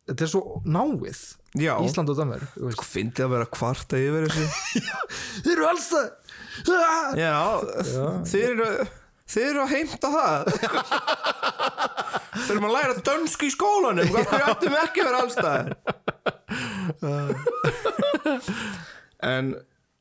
þetta 0.09 0.25
er 0.25 0.33
svo 0.33 0.43
náið, 0.65 1.21
já. 1.59 1.75
Ísland 1.85 2.09
og 2.09 2.17
Danmörk 2.17 2.57
þú 2.57 2.65
veist. 2.71 2.85
Fyndi 2.89 3.25
að 3.25 3.35
vera 3.35 3.49
kvarta 3.53 4.01
yfir 4.01 4.29
þessu. 4.29 4.49
Þeir 5.45 5.53
eru 5.55 5.69
það 5.85 6.09
Ah! 6.67 7.13
Já, 7.15 7.35
þið 8.29 8.45
eru 8.49 8.69
þið 9.29 9.43
eru 9.49 9.59
að 9.63 9.73
heimta 9.75 10.07
það. 10.15 10.41
Þurfum 12.47 12.67
að 12.69 12.75
læra 12.75 12.95
dönsku 13.05 13.43
í 13.49 13.53
skólanum. 13.53 14.09
Hvað 14.13 14.29
hverju 14.31 14.47
ættum 14.53 14.73
við 14.73 14.81
ekki 14.83 14.99
að 15.03 15.07
vera 15.09 15.23
allstæðir 15.25 15.67
en 19.33 19.53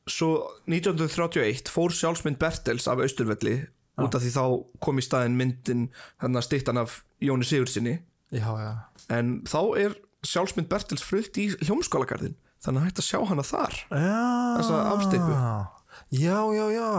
svo 0.09 0.29
1931 0.69 1.69
fór 1.71 1.93
sjálfsmynd 1.93 2.39
Bertels 2.41 2.87
af 2.89 3.01
Austurvelli 3.03 3.57
út 3.99 4.15
af 4.15 4.23
því 4.23 4.31
þá 4.33 4.43
kom 4.83 5.01
í 5.01 5.05
staðin 5.05 5.37
myndin 5.39 5.87
þannig 6.21 6.41
að 6.41 6.47
stýttan 6.47 6.81
af 6.81 7.01
Jóni 7.23 7.47
Sigurðsinni 7.47 7.97
já, 8.31 8.47
já, 8.47 8.71
en 9.11 9.39
þá 9.49 9.59
er 9.81 9.97
sjálfsmynd 10.25 10.69
Bertels 10.71 11.03
flutt 11.05 11.37
í 11.39 11.49
hljómskólagarðin 11.67 12.37
þannig 12.63 12.81
að 12.81 12.87
hægt 12.89 13.03
að 13.03 13.07
sjá 13.07 13.19
hana 13.29 13.45
þar. 13.47 13.75
Já. 13.87 14.23
Þessa 14.59 14.79
afsteypu. 14.95 15.35
já, 16.19 16.39
já, 16.55 16.65
já 16.75 16.89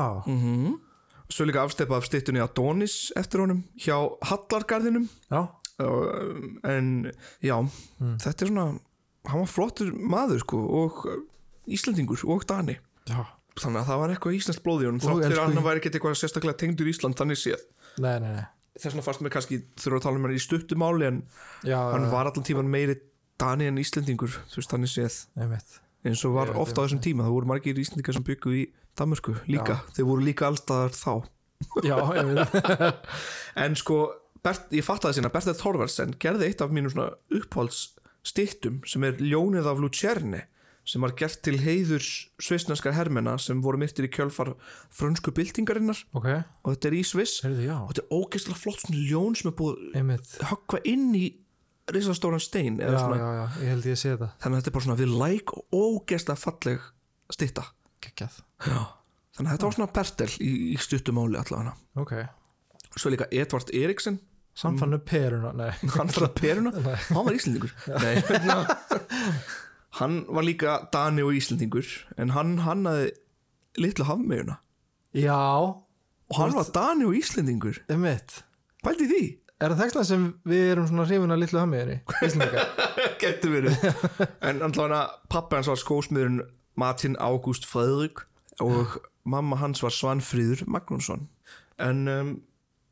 Svo 1.31 1.47
líka 1.47 1.63
afsteipa 1.63 1.99
af 1.99 2.07
styttunni 2.09 2.43
Adonis 2.43 3.13
eftir 3.19 3.45
honum 3.45 3.63
hjá 3.79 3.97
Hallargarðinum. 4.27 5.07
Já, 5.31 5.43
en 6.67 7.11
já 7.41 7.57
þetta 8.21 8.47
er 8.47 8.51
svona 8.51 8.65
hann 9.31 9.43
var 9.45 9.51
flottur 9.51 9.93
maður 9.95 10.43
sko 10.43 10.63
og 10.81 11.03
uh, 11.07 11.21
Íslandingur 11.71 12.23
og 12.33 12.47
Dani. 12.49 12.79
Já, 13.11 13.21
þannig 13.61 13.83
að 13.83 13.91
það 13.91 14.01
var 14.03 14.15
eitthvað 14.15 14.39
íslenskt 14.39 14.65
blóð 14.65 14.83
í 14.85 14.89
honum 14.89 15.05
þátt 15.05 15.21
fyrir 15.27 15.43
að 15.43 15.53
hann 15.53 15.67
væri 15.69 15.83
ekki 15.83 15.93
eitthvað 15.93 16.17
sérstaklega 16.19 16.61
tengdur 16.65 16.91
Ísland 16.91 17.19
þannig 17.21 17.41
séð. 17.41 17.63
Nei, 18.01 18.17
nei, 18.25 18.33
nei. 18.41 18.49
Þess 18.81 18.95
vegna 18.95 19.05
fannst 19.05 19.23
mér 19.27 19.35
kannski 19.35 19.61
þurfa 19.83 20.01
að 20.01 20.07
tala 20.07 20.21
um 20.21 20.27
hann 20.27 20.35
í 20.35 20.43
stuttu 20.43 20.79
máli 20.79 21.07
en 21.11 21.23
Já, 21.67 21.79
hann 21.93 22.09
var 22.11 22.31
allan 22.31 22.47
tíman 22.47 22.71
meiri 22.71 22.97
Dani 23.41 23.71
en 23.71 23.79
veist 23.79 24.01
þannig 24.01 24.93
séð. 24.95 25.23
Einmitt 25.39 25.79
eins 26.07 26.25
og 26.25 26.37
var 26.37 26.51
Ég 26.51 26.57
veit, 26.57 26.63
ofta 26.65 26.81
á 26.81 26.83
ég 26.83 26.89
þessum 26.89 27.03
tíma. 27.05 27.27
Það 27.27 27.37
voru 27.37 27.51
margir 27.51 27.83
Íslendingar 27.83 28.17
sem 28.17 28.27
byggu 28.27 28.55
í 28.57 28.63
Danmörku 28.99 29.37
líka, 29.49 29.81
þeir 29.97 30.09
voru 30.09 30.27
líka 30.27 30.49
allstaðar 30.49 30.97
þá. 30.97 31.15
Já, 31.85 31.97
einmitt 32.17 32.55
en 33.65 33.77
sko, 33.77 34.03
Bert, 34.41 34.71
ég 34.73 34.87
fatt 34.87 35.05
að 35.05 35.11
það 35.11 35.19
sína 35.19 35.33
Bertið 35.35 35.59
Þorvarsen 35.61 36.15
gerði 36.23 36.47
eitt 36.49 36.63
af 36.65 36.71
mínum 36.73 36.93
svona 36.95 37.11
uppáhalds 37.37 37.83
stittum 38.25 38.81
sem 38.89 39.05
er 39.05 39.21
Ljónið 39.21 39.69
af 39.69 39.83
Lucerne 39.83 40.47
sem 40.89 41.05
var 41.05 41.13
gert 41.19 41.43
til 41.45 41.59
heiðurs 41.61 42.09
svisneskar 42.43 42.97
hermena 42.97 43.37
sem 43.39 43.61
voru 43.63 43.79
myrtir 43.81 44.09
í 44.09 44.11
kjölfar 44.11 44.55
frönsku 44.97 45.33
byltingarinnar. 45.37 46.01
Ok, 46.17 46.31
og 46.65 46.73
þetta 46.73 46.89
er 46.89 46.97
í 46.97 47.03
Sviss. 47.07 47.45
Já, 47.45 47.77
og 47.77 47.93
þetta 47.93 48.07
er 48.07 48.17
ógeðslega 48.17 48.59
flott 48.59 48.83
svona 48.83 49.05
ljón 49.05 49.37
sem 49.39 49.53
er 49.53 49.57
búið 49.61 50.01
að 50.01 50.49
höggva 50.51 50.83
inn 50.89 51.13
í 51.15 51.27
risastóran 51.97 52.43
stein 52.43 52.79
Já, 52.79 52.87
eða 52.87 52.95
já, 52.97 53.03
svona, 53.05 53.19
já, 53.21 53.45
ég 53.63 53.73
held 53.75 53.87
ég 53.91 53.97
að 53.97 54.01
sé 54.01 54.13
þetta. 54.15 54.29
Þannig 54.43 54.57
að 54.57 54.61
þetta 54.63 54.71
er 54.71 54.77
bara 54.77 54.87
svona 54.87 54.99
við 55.01 55.15
læk 55.23 55.55
og 55.57 55.77
ógeðslega 55.81 56.41
falleg 56.45 56.89
stitta 57.31 57.67
þannig 59.37 59.47
að 59.47 59.55
þetta 59.55 59.69
var 59.69 59.77
svona 59.77 59.93
Bertel 59.97 60.29
í, 60.43 60.51
í 60.75 60.77
stuttumáli 60.81 61.39
allavega. 61.41 61.75
Ok, 62.01 62.13
svo 62.97 63.13
líka 63.15 63.29
Edvard 63.31 63.73
Eriksen. 63.77 64.21
Samfannu 64.61 64.99
peruna, 65.11 65.53
nei. 65.57 65.71
Hann 65.95 66.11
fyrir 66.11 66.27
að 66.27 66.35
peruna, 66.41 66.73
hann 66.75 67.27
var 67.29 67.37
Íslendingur. 67.37 67.75
Nei, 68.03 68.15
hérna. 68.29 68.57
Hann 70.01 70.25
var 70.29 70.47
líka 70.47 70.75
Dani 70.93 71.23
og 71.27 71.35
Íslendingur 71.39 71.87
en 72.21 72.35
hann 72.35 72.59
hannaði 72.67 73.13
litlu 73.81 74.07
hafmeguna 74.07 74.61
Já, 75.17 75.35
og 75.35 76.37
hann 76.39 76.55
var 76.55 76.69
Dani 76.75 77.07
og 77.09 77.17
Íslendingur. 77.19 77.81
Pældi 78.81 79.07
því, 79.11 79.25
Er 79.61 79.75
það 79.75 79.81
þekkslega 79.83 80.09
sem 80.09 80.23
við 80.49 80.63
erum 80.73 80.87
svona 80.89 81.05
hrifun 81.05 81.35
að 81.35 81.43
litlu 81.43 81.61
hamiðinni? 81.61 81.99
Getur 83.21 83.53
verið. 83.53 83.83
En 84.41 84.63
allavega 84.65 85.01
pappi 85.33 85.59
hans 85.59 85.69
var 85.69 85.81
skósmiðurinn 85.81 86.41
Martin 86.81 87.19
August 87.21 87.69
Fredrik 87.69 88.23
og 88.65 88.97
mamma 89.29 89.59
hans 89.61 89.83
var 89.85 89.93
Svanfríður 89.93 90.65
Magnússon. 90.65 91.27
En 91.81 92.09
um, 92.09 92.33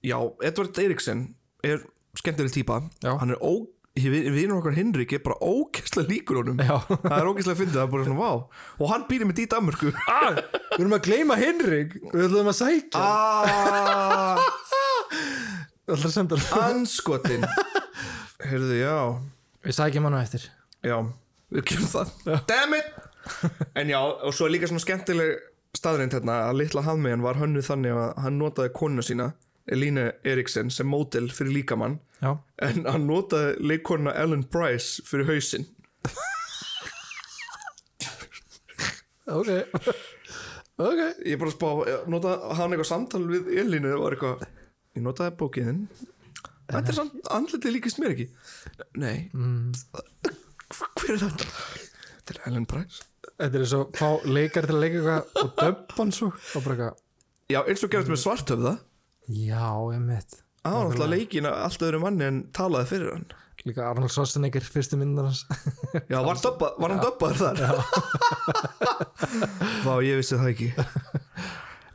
já, 0.04 0.18
Edvard 0.44 0.76
Eriksen 0.83 1.31
er 1.64 1.81
skemmtileg 2.20 2.52
típa. 2.52 2.83
Já. 3.00 3.14
hann 3.16 3.33
er 3.33 3.40
ó 3.40 3.64
við 3.98 4.37
erum 4.44 4.61
okkar 4.61 4.76
Hinrik 4.76 5.11
er 5.16 5.24
bara 5.24 5.40
ógæslega 5.42 6.12
líkur 6.12 6.42
honum. 6.42 6.61
Já. 6.61 6.76
það 6.85 7.16
er 7.16 7.31
ógæslega 7.33 7.54
að 7.57 7.61
finna 7.62 7.74
það 7.78 7.83
er 7.87 7.92
bara 7.96 8.07
svona 8.07 8.20
vá. 8.20 8.33
Og 8.78 8.92
hann 8.92 9.09
býrir 9.09 9.26
með 9.31 9.40
dýta 9.40 9.57
Danmörku. 9.57 9.90
Ah, 10.18 10.37
við 10.76 10.85
erum 10.85 10.94
að 10.98 11.07
gleyma 11.09 11.38
Henrik 11.40 11.96
Við 12.12 12.28
ætlum 12.28 12.52
að 12.52 12.59
sækja. 12.61 13.00
Aaaah 13.00 14.44
Að 15.88 16.09
senda 16.12 16.37
hann 16.51 16.83
anskotin 16.83 17.44
heyrðu 18.44 18.77
já. 18.77 18.96
Við 19.64 19.77
sækjum 19.79 20.05
hann 20.09 20.16
á 20.16 20.20
eftir. 20.20 20.42
Já, 20.85 20.98
við 21.55 21.64
gerum 21.70 21.88
það. 21.88 22.11
Damn 22.51 22.77
it! 22.77 22.90
En 23.77 23.88
já, 23.88 23.98
og 24.01 24.35
svo 24.37 24.46
er 24.46 24.53
líka 24.55 24.68
svona 24.68 24.85
skemmtileg 24.85 25.38
staðrind 25.77 26.12
hérna 26.16 26.37
að 26.48 26.61
litla 26.61 26.85
hafmegin 26.85 27.24
var 27.24 27.40
hönnu 27.40 27.62
þannig 27.64 27.96
að 27.96 28.12
hann 28.24 28.38
notaði 28.40 28.72
konuna 28.77 29.05
sína 29.05 29.31
Elíne 29.68 30.11
Eriksen 30.29 30.70
sem 30.72 30.88
mótel 30.88 31.29
fyrir 31.33 31.57
líkamann. 31.59 31.98
Já, 32.20 32.37
en 32.64 32.85
hann 32.88 33.09
notaði 33.09 33.57
leikonuna 33.72 34.14
Ellen 34.20 34.44
Bryce 34.53 35.05
fyrir 35.09 35.29
hausinn. 35.29 35.68
Ok. 39.29 39.51
Ok. 40.79 41.01
Ég 41.27 41.35
er 41.35 41.40
bara 41.40 41.51
að 41.51 41.57
spá, 41.57 41.68
notaði 42.09 42.55
hann 42.61 42.72
eitthvað 42.72 42.92
samtal 42.92 43.24
við 43.29 43.51
Elínu 43.61 43.90
og 43.96 44.05
var 44.07 44.16
eitthvað 44.16 44.46
ég 44.98 45.04
notaði 45.06 45.34
bókiðin 45.40 45.82
þetta 46.68 46.92
er 46.92 46.96
samt 46.98 47.30
andlitið 47.32 47.76
líkist 47.78 48.00
mér 48.02 48.14
ekki. 48.14 48.26
Nei. 49.00 49.28
Mm. 49.32 49.70
hver 50.98 51.14
er 51.14 51.22
þetta? 51.22 51.52
þetta 52.18 52.34
er 52.34 52.42
Ellen 52.50 52.66
Bryce 52.68 53.06
Þetta 53.38 53.61
er 53.61 53.64
svo 53.70 53.84
fá 53.94 54.08
leikar 54.26 54.66
til 54.66 54.74
að 54.76 54.82
leika 54.82 54.98
eitthvað 54.98 55.44
og 55.44 55.54
dömpa 55.62 55.96
hann 56.00 56.12
svo. 56.14 56.28
Og 56.34 56.64
bara 56.66 56.76
eitthvað 56.76 57.00
já, 57.48 57.61
eins 57.62 57.84
og 57.87 57.92
gerðist 57.94 58.12
með 58.12 58.22
svartöfða 58.24 58.74
Já, 59.28 59.64
ég 59.94 60.04
mitt 60.04 60.38
hann 60.68 60.74
var 60.74 60.88
náttúrulega 60.90 61.14
leikin 61.14 61.48
að 61.48 61.61
allt 61.64 61.84
öðru 61.87 62.00
manni 62.02 62.26
en 62.26 62.40
talaði 62.56 62.90
fyrir 62.92 63.12
hann. 63.14 63.28
Líka 63.66 63.87
Arnold 63.88 64.12
Schwarzenegger, 64.14 64.64
fyrstu 64.64 64.98
myndar 65.00 65.28
hans. 65.28 65.40
Já, 66.12 66.18
var, 66.24 66.38
döbba, 66.42 66.70
var 66.78 66.94
hann 66.94 67.02
döbbaður 67.02 67.38
þar? 67.42 67.56
Vá, 69.87 69.94
ég 70.04 70.20
vissi 70.20 70.38
það 70.38 70.52
ekki 70.52 70.68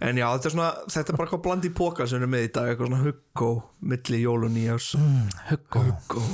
en 0.03 0.19
já, 0.19 0.25
þetta 0.35 0.49
er 0.49 0.55
svona 0.55 0.69
þetta 0.91 1.13
er 1.13 1.17
bara 1.19 1.27
eitthvað 1.27 1.43
bland 1.47 1.67
í 1.67 1.73
póka 1.79 2.07
sem 2.09 2.23
er 2.25 2.31
með 2.31 2.47
í 2.47 2.51
dag 2.57 2.71
eitthvað 2.71 2.89
svona 2.91 3.03
huggó, 3.05 3.51
milli 3.93 4.21
jól 4.23 4.39
og 4.47 4.53
nýjás 4.53 4.91
Hugo 5.49 5.83
huggó. 5.87 6.25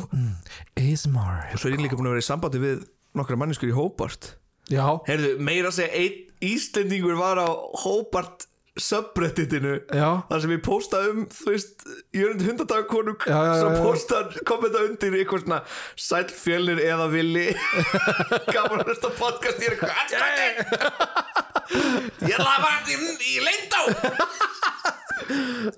Ismar 0.80 1.50
og 1.54 1.62
svo 1.62 1.70
er 1.70 1.78
ég 1.78 1.86
líka 1.86 2.00
búin 2.00 2.10
að 2.10 2.18
vera 2.18 2.26
í 2.26 2.30
sambandi 2.30 2.64
við 2.64 2.86
nokkra 3.20 3.40
manneskur 3.40 3.72
í 3.72 3.78
Hóbart 3.78 4.34
Já, 4.70 4.86
heyrðu, 5.08 5.34
meira 5.42 5.72
að 5.72 5.80
segja 5.80 6.04
einn 6.04 6.26
Íslendingur 6.40 7.18
var 7.20 7.42
á 7.42 7.50
Hóbart 7.82 8.46
subredditinu. 8.80 9.74
Þar 9.92 10.44
sem 10.44 10.54
ég 10.54 10.62
posta 10.64 11.02
um, 11.10 11.26
þú 11.34 11.52
veist 11.52 11.84
Jörund 12.16 12.44
svo 12.46 13.74
já. 13.74 13.82
posta 13.84 14.22
kommenta 14.48 14.86
undir 14.88 15.18
eitthvað 15.20 15.44
svona 15.44 15.60
sæl 16.00 16.32
fjölnir 16.32 16.82
eða 16.86 17.10
villi. 17.12 17.50
Gaman 18.54 18.86
að 18.86 18.94
hlusta 18.94 19.14
podcast 19.20 19.64
ég 19.66 19.76
er 19.76 19.80
eitthvað! 19.84 21.39
Ég 21.70 22.34
ætla 22.34 22.52
að 22.56 22.64
fara 22.66 22.80
í, 22.90 22.98
í 23.30 23.36
leyndá. 23.46 23.80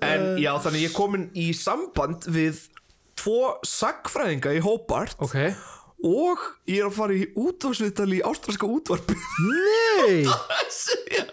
En 0.06 0.26
já 0.40 0.52
þannig 0.64 0.86
ég 0.86 0.90
er 0.92 0.96
komin 0.96 1.28
í 1.36 1.50
samband 1.56 2.24
við 2.32 2.62
tvo 3.20 3.54
sagfræðinga 3.66 4.54
í 4.56 4.62
Hóbart 4.64 5.20
Ok. 5.22 5.36
Og 6.02 6.40
ég 6.66 6.80
er 6.80 6.88
að 6.88 6.96
fara 6.96 7.14
í 7.14 7.28
útvarsviðtali 7.38 8.18
í 8.18 8.24
ástralska 8.26 8.66
útvarpi. 8.66 9.14
Nei! 9.46 10.24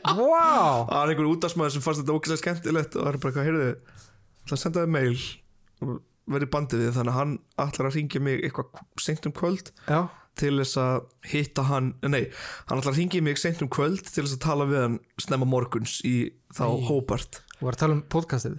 Það 0.10 0.20
Vá! 0.20 0.86
Var 0.90 1.14
einhver 1.14 1.30
útvarsmaður 1.32 1.74
sem 1.74 1.84
fannst 1.86 2.04
þetta 2.04 2.18
ógæslega 2.18 2.42
skemmtilegt 2.44 2.98
og 2.98 3.02
það 3.02 3.10
er 3.10 3.18
bara 3.24 3.32
eitthvað, 3.32 3.48
heyrðu 3.48 3.72
það 4.46 4.56
að 4.56 4.62
senda 4.62 4.84
þið 4.84 4.94
mail 4.94 5.24
og 5.80 5.98
verið 6.30 6.52
bandið 6.54 6.84
við 6.84 6.96
þannig 7.00 7.14
að 7.14 7.20
hann 7.20 7.34
ætlar 7.66 7.90
að 7.90 7.98
ringja 7.98 8.22
mig 8.28 8.44
eitthvað 8.46 8.84
seint 9.02 9.26
um 9.30 9.36
kvöld. 9.40 9.72
Já 9.90 10.00
til 10.40 10.56
þess 10.62 10.80
að 10.82 10.96
hitta 11.34 11.68
hann 11.68 11.92
nei, 12.08 12.24
hann 12.70 12.80
ætlar 12.80 12.94
að 12.96 13.02
ringja 13.02 13.22
mig 13.26 13.40
seint 13.42 13.62
um 13.66 13.72
kvöld 13.72 14.02
til 14.08 14.24
þess 14.24 14.38
að 14.38 14.44
tala 14.48 14.68
við 14.70 14.84
hann 14.86 14.98
snemma 15.22 15.48
morguns 15.50 16.00
í 16.08 16.16
þá 16.56 16.66
Nei. 16.66 16.84
Hóbart 16.90 17.42
Þú 17.60 17.68
var 17.68 17.76
að 17.76 17.82
tala 17.82 17.96
um 17.98 18.02
podcastið. 18.08 18.54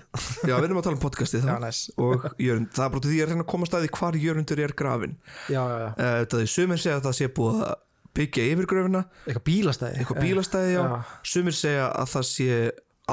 Já, 0.45 0.51
við 0.59 0.65
erum 0.67 0.79
að 0.83 0.83
tala 0.85 0.97
um 0.99 1.01
podcastið 1.01 1.47
Já, 1.49 1.55
næs. 1.63 1.79
Og 1.97 2.27
Jörund, 2.37 2.69
það 2.77 2.83
er 2.85 2.91
bara 2.93 3.05
því 3.07 3.21
að 3.25 3.31
reyna 3.31 3.45
að 3.47 3.49
koma 3.49 3.65
að 3.65 3.71
staði 3.71 3.89
hvar 3.97 4.19
Jörundur 4.21 4.61
er 4.61 4.75
grafin 4.77 5.15
Já, 5.49 5.63
já, 5.63 5.77
já. 5.81 5.87
Uh, 5.95 6.19
það 6.29 6.43
er 6.43 6.51
sumir 6.53 6.83
segja 6.83 6.99
að 6.99 7.07
það 7.07 7.17
sé 7.17 7.29
búið 7.39 7.63
að 7.65 7.79
byggja 8.21 8.45
yfir 8.51 8.69
gröfina. 8.69 9.03
Eitthvað 9.25 9.47
bílastæði. 9.47 10.03
Eitthvað 10.03 10.25
bílastæði 10.27 10.75
já. 10.75 10.81
Já. 10.83 11.17
sumir 11.33 11.57
segja 11.57 11.89
að 11.89 12.13
það 12.13 12.27
sé 12.29 12.61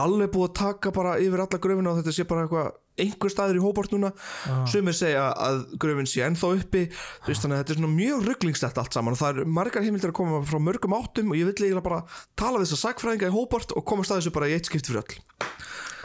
alveg 0.02 0.30
búið 0.34 0.48
að 0.50 0.58
taka 0.62 0.92
bara 0.96 1.16
yfir 1.24 1.44
alla 1.44 1.60
gröfina 1.64 1.92
og 1.94 2.00
þetta 2.02 2.14
sé 2.18 2.26
bara 2.30 2.46
eitthvað 2.46 2.70
einhver 2.98 3.30
staður 3.30 3.60
í 3.60 3.62
hópart 3.62 3.92
núna. 3.94 4.10
Sumir 4.72 4.96
segja 4.98 5.28
að 5.38 5.60
gröfin 5.82 6.08
sé 6.10 6.24
ennþá 6.26 6.50
uppi 6.58 6.84
þú 6.90 7.30
veist 7.30 7.44
þannig 7.46 7.58
að 7.58 7.62
þetta 7.64 7.74
er 7.76 7.80
svona 7.82 7.92
mjög 7.98 8.24
rugglingslegt 8.32 8.80
allt 8.82 8.98
saman 8.98 9.14
og 9.14 9.20
það 9.22 9.42
er 9.44 9.52
margar 9.60 9.86
heimildir 9.86 10.10
að 10.14 10.18
koma 10.18 10.40
frá 10.50 10.58
mörgum 10.66 10.96
áttum 10.98 11.30
og 11.34 11.38
ég 11.38 11.46
vill 11.52 11.58
eiginlega 11.68 11.86
bara 11.86 12.00
tala 12.40 12.58
við 12.62 12.72
þess 12.72 12.78
að 12.80 12.84
sagfræðinga 12.88 13.30
í 13.30 13.36
hópart 13.38 13.76
og 13.78 13.86
koma 13.86 14.08
staðið 14.08 14.26
þessu 14.26 14.36
bara 14.40 14.50
í 14.50 14.56
eitt 14.58 14.72
skipti 14.72 14.90
fyrir 14.94 15.04
öll. 15.04 15.22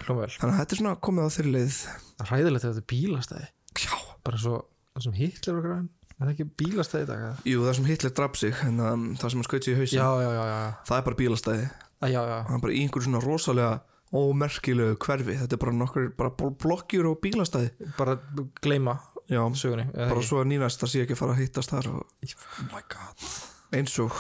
Hljómvel 0.03 0.29
þannig 0.37 0.53
að 0.53 0.61
þetta 0.61 0.77
er 0.77 0.81
svona 0.83 0.95
komið 1.09 1.25
á 1.25 1.35
þeirri 1.37 1.55
leið. 1.57 1.81
Ræðilegt 2.29 2.65
að 2.67 2.71
þetta 2.75 2.83
er 2.85 2.89
bílastæði. 2.93 3.49
Já, 3.83 3.97
Bara 4.27 4.39
svo 4.45 4.59
Það 4.93 5.05
sem 5.07 5.15
Hitler 5.17 5.55
var 5.57 5.65
græn 5.65 5.87
Er 6.13 6.27
það 6.27 6.33
ekki 6.35 6.45
bílastæði 6.61 7.03
í 7.03 7.09
dag? 7.09 7.23
jú 7.49 7.63
það 7.65 7.77
sem 7.79 7.87
Hitler 7.89 8.13
draf 8.19 8.37
sig 8.39 8.59
en 8.69 8.83
um, 8.85 9.07
það 9.17 9.33
sem 9.33 9.41
hann 9.41 9.47
skaut 9.49 9.65
sig 9.67 9.73
í 9.73 9.79
hausin 9.81 9.97
Já, 9.99 10.09
já, 10.21 10.29
já, 10.37 10.43
já. 10.53 10.59
Það 10.91 10.99
er 11.01 11.07
bara 11.09 11.19
bílastæði 11.23 11.65
Já, 12.03 12.21
já. 12.27 12.39
Hann 12.49 12.59
er 12.59 12.63
bara 12.65 12.75
í 12.75 12.83
einhverju 12.83 13.07
svona 13.09 13.21
rosalega 13.23 13.81
ómerkilegu 14.13 14.97
hverfi. 15.01 15.37
Þetta 15.41 15.57
er 15.57 15.61
bara 15.63 15.73
nokkur 15.77 16.09
bara 16.19 16.31
bl- 16.37 16.57
blokkjur 16.65 17.07
og 17.13 17.21
bílastæði. 17.25 17.71
Bara 17.99 18.17
gleyma 18.63 18.99
já, 19.31 19.41
sögunni 19.57 19.87
bara 19.95 20.11
ekki? 20.19 20.27
svo 20.29 20.41
að 20.43 20.49
nýnast 20.51 20.83
það 20.83 20.91
sé 20.93 21.03
ekki 21.07 21.15
að 21.17 21.21
fara 21.23 21.37
að 21.37 21.43
hittast 21.45 21.73
þar 21.73 21.89
og 21.93 22.03
Oh 22.03 22.67
my 22.75 22.83
god. 22.93 23.27
Eins 23.73 23.95
og 24.03 24.19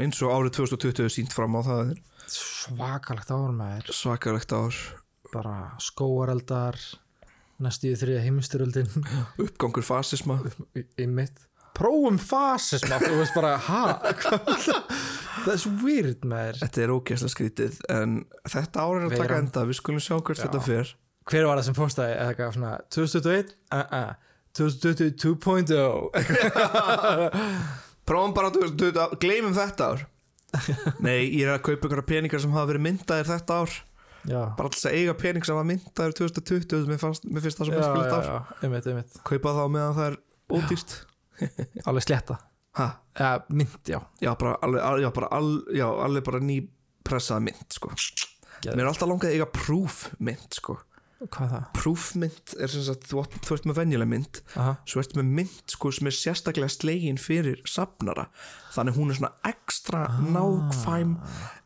eins 0.00 0.22
og 0.24 0.32
árið 0.34 0.56
2020 0.58 1.12
sínt 1.12 1.32
fram 1.36 1.54
á 1.56 1.60
það 1.62 1.92
er 1.92 2.00
Svakalegt 2.30 3.30
áður 3.34 3.54
með 3.58 3.70
þér 3.76 3.94
svakalegt 4.00 4.52
ár. 4.56 4.80
Bara 5.32 5.54
skóareldar 5.82 6.78
Næstu 7.60 7.90
í 7.92 7.96
þriða 8.00 8.22
heimstyröldin 8.24 8.88
uppgangur 9.44 9.84
fasisma. 9.84 10.38
Í 10.96 11.06
mitt 11.06 11.36
Prófum 11.80 12.18
fasisma 12.20 12.98
Þú 13.00 13.14
veist 13.22 13.36
bara, 13.36 13.54
er 15.54 15.60
svo 15.62 15.72
weird 15.80 16.26
með 16.28 16.42
þér 16.46 16.58
þetta 16.64 16.82
er 16.84 16.94
ógeðslega 16.94 17.34
skrítið 17.34 17.78
en 17.94 18.16
þetta 18.44 18.84
ár 18.84 18.98
er 18.98 19.06
að 19.08 19.16
taka 19.22 19.38
enda 19.40 19.62
við 19.70 19.78
skulum 19.80 20.02
sjá 20.04 20.16
hvert 20.18 20.36
Já. 20.36 20.44
þetta 20.44 20.60
fer. 20.66 20.86
Hver 21.30 21.46
var 21.48 21.60
það 21.60 21.66
sem 21.68 21.78
fórstæði? 21.78 22.14
Eða 22.16 22.28
eitthvað 22.34 22.56
svona 22.58 22.72
2021? 22.96 23.54
Uh 23.70 23.78
-uh. 23.80 24.10
2020 24.60 25.14
2.0 25.22 26.10
Prófum 28.10 28.32
bara 28.34 28.50
2020, 28.50 29.18
gleymum 29.22 29.54
þetta 29.54 29.92
ár. 29.92 30.00
Nei, 31.06 31.30
ég 31.30 31.46
er 31.46 31.54
að 31.54 31.62
kaupa 31.68 31.86
ykkur 31.86 32.02
peningar 32.08 32.42
sem 32.42 32.50
hafa 32.50 32.72
verið 32.72 32.82
myndaðir 32.88 33.28
þetta 33.30 33.60
ár. 33.62 33.76
Já, 34.26 34.40
Bara 34.56 34.68
alltaf 34.68 34.90
að 34.90 34.96
eiga 34.98 35.14
pening 35.16 35.46
sem 35.46 35.56
var 35.56 35.64
myndaðir 35.64 36.12
2020 36.18 36.88
Mér, 36.90 36.98
fannst, 37.00 37.24
mér 37.24 37.40
finnst 37.40 37.56
það 37.62 37.70
svo 37.70 37.78
einmitt, 38.60 38.88
einmitt. 38.90 39.14
Kaupa 39.24 39.54
þá 39.56 39.62
meðan 39.72 39.96
það 39.96 40.08
er 40.10 40.16
ódýrt 40.50 40.96
Alveg 41.88 42.06
sletta 42.06 42.38
ja, 43.18 43.30
Mynd, 43.48 43.80
já. 43.88 43.98
Já, 44.22 44.34
bara 44.38 44.54
alveg, 44.62 44.82
al- 44.82 45.00
já, 45.02 45.10
bara, 45.10 45.26
al, 45.26 45.48
já, 45.74 45.86
alveg 46.04 46.24
bara 46.24 46.38
ný 46.40 46.60
pressaða 47.04 47.42
mynd, 47.42 47.66
sko. 47.74 47.90
Mér 48.64 48.84
er 48.84 48.90
alltaf 48.92 49.08
langað 49.08 49.32
að 49.32 49.36
eiga 49.38 49.48
proof 49.50 50.04
mynd, 50.20 50.46
sko. 50.54 50.76
Hvað 51.20 51.42
er 51.44 51.50
það? 51.52 51.64
Er 52.64 52.70
sem 52.72 52.84
sagt, 52.86 53.02
þú, 53.10 53.22
þú 53.44 53.56
ert 53.56 53.66
með 53.68 53.76
venjuleg 53.76 54.08
mynd 54.08 54.38
Aha. 54.56 54.70
svo 54.88 55.02
ertu 55.02 55.18
með 55.18 55.32
mynd 55.36 55.74
sko 55.74 55.90
sem 55.92 56.08
er 56.08 56.16
sérstaklega 56.16 56.72
slegin 56.72 57.20
fyrir 57.20 57.60
safnara. 57.68 58.30
Þannig 58.72 58.96
hún 58.96 59.12
er 59.12 59.18
svona 59.18 59.32
ekstra 59.50 60.06
nákvæm 60.32 61.12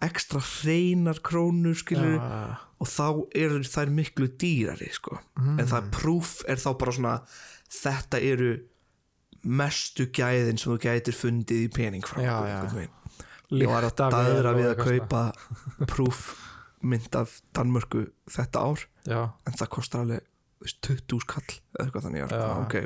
ekstra 0.03 0.43
hreinar 0.43 1.23
krónur 1.23 1.79
skilur 1.79 2.17
Já, 2.19 2.59
og 2.83 2.91
þá 2.91 3.07
eru 3.45 3.63
þær 3.63 3.95
miklu 3.95 4.31
dýrari 4.43 4.91
sko. 4.97 5.21
En 5.39 5.63
það 5.71 5.91
proof 6.01 6.41
er 6.51 6.59
þá 6.59 6.71
bara 6.83 6.97
svona 6.99 7.17
þetta 7.79 8.25
eru 8.27 8.57
mestu 9.45 10.09
gæðin 10.15 10.61
sem 10.61 10.73
þú 10.73 10.79
gætir 10.83 11.17
fundið 11.17 11.65
í 11.67 11.71
pening 11.75 12.07
frá 12.09 12.21
Já, 12.25 12.35
já. 12.49 12.89
ég 13.55 13.71
var 13.71 13.87
að 13.87 14.05
og 14.17 14.59
við 14.59 14.71
að 14.71 14.83
kaupa 14.83 15.25
proof 15.91 16.23
mynd 16.85 17.17
af 17.17 17.39
Danmörku 17.57 18.07
þetta 18.31 18.65
ár 18.65 18.85
Já, 19.09 19.21
en 19.45 19.59
það 19.59 19.73
kostar 19.77 20.05
alveg 20.05 20.25
þú 20.25 20.67
veist, 20.67 20.81
20 20.89 21.25
skall 21.25 21.47
eða 21.49 21.85
eitthvað 21.85 22.07
þannig 22.07 22.23
já. 22.23 22.27
Já. 22.33 22.49
ok. 22.63 22.77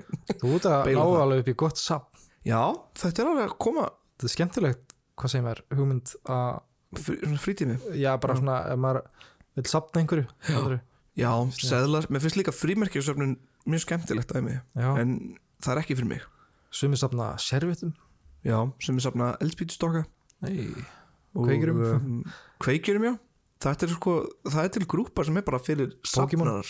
Þú 0.40 0.52
ert 0.56 0.68
að 0.70 0.78
það. 0.88 1.20
alveg 1.22 1.42
upp 1.44 1.50
í 1.52 1.56
gott 1.64 1.82
sap 1.82 2.24
Já, 2.46 2.60
þetta 2.96 3.22
er 3.22 3.30
alveg 3.32 3.48
að 3.48 3.56
koma. 3.60 3.88
Þetta 4.16 4.28
er 4.28 4.32
skemmtilegt, 4.32 4.94
hvað 5.18 5.32
segir 5.32 5.44
maður, 5.44 5.60
hugmynd 5.74 6.12
að, 6.32 6.60
frítími. 7.42 7.76
Já, 7.98 8.12
bara 8.22 8.38
svona 8.38 8.60
ef 8.72 8.80
maður 8.82 9.26
vil 9.58 9.66
sapna 9.68 10.02
einhverju 10.02 10.26
Já, 10.48 10.78
Já, 11.18 11.32
seðlar, 11.58 12.06
mér 12.14 12.22
finnst 12.22 12.38
líka 12.38 12.54
frímerkjusöfnun 12.54 13.36
mjög 13.68 13.84
skemmtilegt 13.84 14.32
að 14.32 14.44
mig 14.46 14.60
en 14.78 15.14
það 15.58 15.72
er 15.74 15.80
ekki 15.82 15.96
fyrir 15.98 16.12
mig 16.12 16.26
sumi 16.70 16.96
sapna 16.96 17.36
servitum 17.38 17.94
Já, 18.46 18.58
sem 18.80 18.96
er 18.96 19.02
safna 19.02 19.32
eldspýtustokka 19.42 20.04
Nei, 20.46 20.68
Kveikjurum. 21.34 21.80
um, 21.82 22.20
Kveikjurum, 22.62 23.04
já 23.08 23.14
Þetta 23.58 23.88
er 23.88 23.90
sko, 23.90 24.12
það 24.46 24.64
er 24.64 24.68
til 24.76 24.86
grúpa 24.86 25.24
sem 25.26 25.36
er 25.40 25.42
bara 25.42 25.58
fyrir 25.58 25.96
Pokémon. 26.06 26.62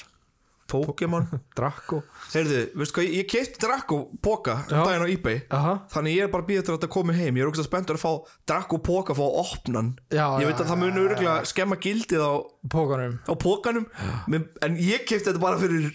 Pokémon 0.68 1.26
Draco 1.58 2.02
Heyrðu, 2.32 2.60
veistu 2.78 2.98
hvað, 2.98 3.08
ég, 3.08 3.14
ég 3.22 3.28
keipt 3.32 3.58
Draco 3.62 3.98
Poka 4.24 4.58
um 4.68 4.82
daginn 4.84 5.04
á 5.04 5.08
eBay. 5.08 5.40
Aha. 5.54 5.74
Þannig 5.92 6.16
ég 6.18 6.26
er 6.26 6.32
bara 6.32 6.44
að 6.44 6.50
býða 6.50 6.64
til 6.66 6.72
að 6.74 6.78
þetta 6.78 6.90
komi 6.92 7.16
heim. 7.16 7.38
Ég 7.38 7.46
er 7.46 7.62
að 7.62 7.68
spenntur 7.68 7.98
að 7.98 8.04
fá 8.04 8.12
Draco 8.50 8.80
Poka 8.84 9.16
Fá 9.16 9.24
að 9.24 9.38
opna 9.42 9.82
hann 9.82 9.90
Já, 10.12 10.26
Ég 10.42 10.50
veit 10.50 10.62
að 10.62 10.70
það 10.70 10.80
muni 10.82 10.92
já, 10.98 11.04
örgulega 11.06 11.36
skemma 11.48 11.80
gildið 11.82 12.24
á 12.24 12.32
Pókanum 12.68 13.16
á 13.24 13.32
pókanum 13.38 13.86
en 14.28 14.76
ég 14.82 15.04
kefti 15.08 15.30
þetta 15.30 15.40
bara 15.40 15.60
fyrir 15.60 15.88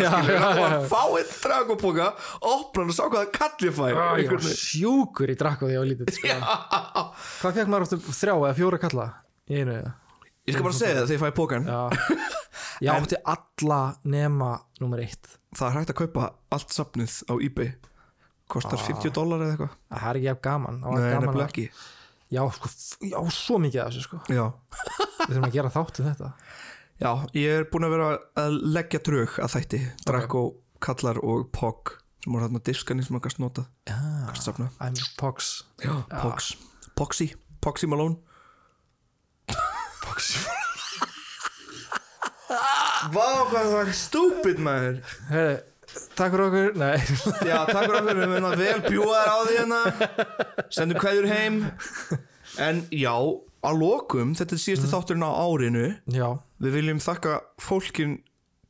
já, 0.00 0.10
og 0.10 0.30
já. 0.32 0.66
að 0.66 0.86
fá 0.90 1.02
einn 1.20 1.32
dragopóka 1.44 2.08
opna 2.40 2.82
hann 2.82 2.92
og 2.92 2.96
sá 2.96 3.04
hvað 3.06 3.18
það 3.20 3.32
kalli 3.38 3.72
fær 3.78 3.98
Ég 4.22 4.32
var 4.32 4.46
sjúkur 4.58 5.32
í 5.32 5.38
Draco 5.38 5.68
því 5.68 5.76
ég 5.76 5.82
var 5.82 5.90
lítið 5.92 6.14
sko. 6.18 6.38
Hvað 7.42 7.58
fekk 7.60 7.72
maður 7.74 8.06
þrjá 8.10 8.34
eða 8.34 8.54
fjóra 8.58 8.82
kalla 8.82 9.08
eða? 9.52 9.80
ég 10.42 10.56
skal 10.56 10.64
bara 10.66 10.74
segja 10.74 10.94
það 10.96 11.10
þegar 11.12 11.18
ég 11.18 11.22
fæ 11.22 11.36
pókan 11.36 11.68
Ég 12.82 12.90
En- 12.90 13.04
átti 13.04 13.16
alla 13.24 13.80
nema 14.04 14.52
nummer 14.80 14.98
eitt. 15.04 15.36
Það 15.54 15.68
er 15.68 15.76
hægt 15.78 15.90
að 15.94 15.98
kaupa 16.02 16.28
allt 16.50 16.68
safnið 16.74 17.16
á 17.30 17.34
eBay. 17.38 17.72
Kostar 18.50 18.78
Ah. 18.78 18.86
50 18.88 19.12
dólar 19.14 19.40
eða 19.44 19.52
eitthvað. 19.54 19.76
Það 19.92 20.08
er 20.10 20.18
ekki 20.18 20.28
jafn 20.28 20.42
gaman. 20.42 20.80
Það 20.82 21.10
gaman 21.12 21.26
nefnilega 21.26 21.48
ekki. 21.52 21.66
Já, 22.32 22.42
sko, 22.50 22.68
já, 23.12 23.18
svo 23.30 23.58
mikið 23.60 23.80
af 23.84 23.92
þessu 23.92 24.02
sko. 24.06 24.20
Já. 24.32 24.46
Við 25.22 25.34
þurfum 25.36 25.46
að 25.48 25.52
gera 25.52 25.70
þáttu 25.70 26.04
þetta. 26.06 26.32
Já, 27.02 27.10
ég 27.34 27.58
er 27.58 27.64
búin 27.70 27.84
að 27.86 27.90
vera 27.90 28.18
að 28.36 28.58
leggja 28.72 29.00
drög 29.04 29.38
að 29.42 29.52
þætti. 29.56 29.80
Draco, 30.06 30.42
Kallar 30.80 31.18
og 31.22 31.52
Pog 31.52 31.98
sem 32.22 32.32
voru 32.32 32.46
þarna 32.48 32.62
diskanir 32.62 33.04
sem 33.04 33.16
maður 33.16 33.28
gæst 33.28 33.38
safna 34.42 34.70
I'm 34.80 34.94
Pox 35.18 35.64
já, 35.82 35.92
Pogs, 36.22 36.56
Poxy, 36.96 37.34
Poxy 37.60 37.86
Malone. 37.86 38.16
Pox 40.02 40.46
Vá, 43.10 43.28
hvað 43.50 43.62
það 43.66 43.72
var 43.74 43.92
stúpid 43.98 44.60
maður. 44.62 44.98
Heyri, 45.32 45.54
takk 46.14 46.34
fyrir 46.34 46.44
okkur. 46.46 46.74
Nei, 46.78 46.98
Já, 47.48 47.56
takk 47.66 47.86
fyrir 47.86 47.96
okkur, 47.98 48.18
við 48.20 48.28
munum 48.30 48.48
að 48.52 48.60
vel 48.62 48.82
bjúa 48.86 49.22
þér 49.22 49.32
á 49.32 49.38
því 49.42 49.56
hérna. 49.58 49.80
Sendum 50.76 51.00
kveður 51.02 51.26
heim. 51.32 51.56
En 52.62 52.82
já, 52.94 53.14
að 53.64 53.78
lokum 53.80 54.34
Þetta 54.36 54.54
er 54.54 54.60
síðasti 54.60 54.90
þátturinn 54.92 55.24
á 55.26 55.32
árinu. 55.32 55.86
Já, 56.14 56.28
Við 56.62 56.76
viljum 56.78 57.00
þakka 57.02 57.38
fólkin 57.64 58.18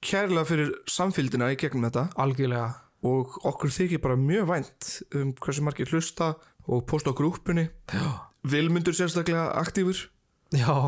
kærlega 0.02 0.48
fyrir 0.48 0.70
samfylgdina 0.90 1.50
í 1.52 1.58
gegnum 1.60 1.84
þetta. 1.88 2.06
Algjörlega. 2.22 2.70
Og 3.06 3.34
okkur 3.50 3.72
þykir 3.74 4.00
bara 4.04 4.16
mjög 4.16 4.46
vænt 4.48 4.90
um 5.18 5.32
hversu 5.42 5.64
margir 5.66 5.90
hlusta 5.90 6.32
og 6.70 6.84
posta 6.86 7.10
á 7.10 7.18
grúppunni 7.18 7.64
Já, 7.90 8.30
Vilmundur 8.46 8.94
sérstaklega 8.94 9.48
aktífur. 9.58 10.04
Já. 10.54 10.86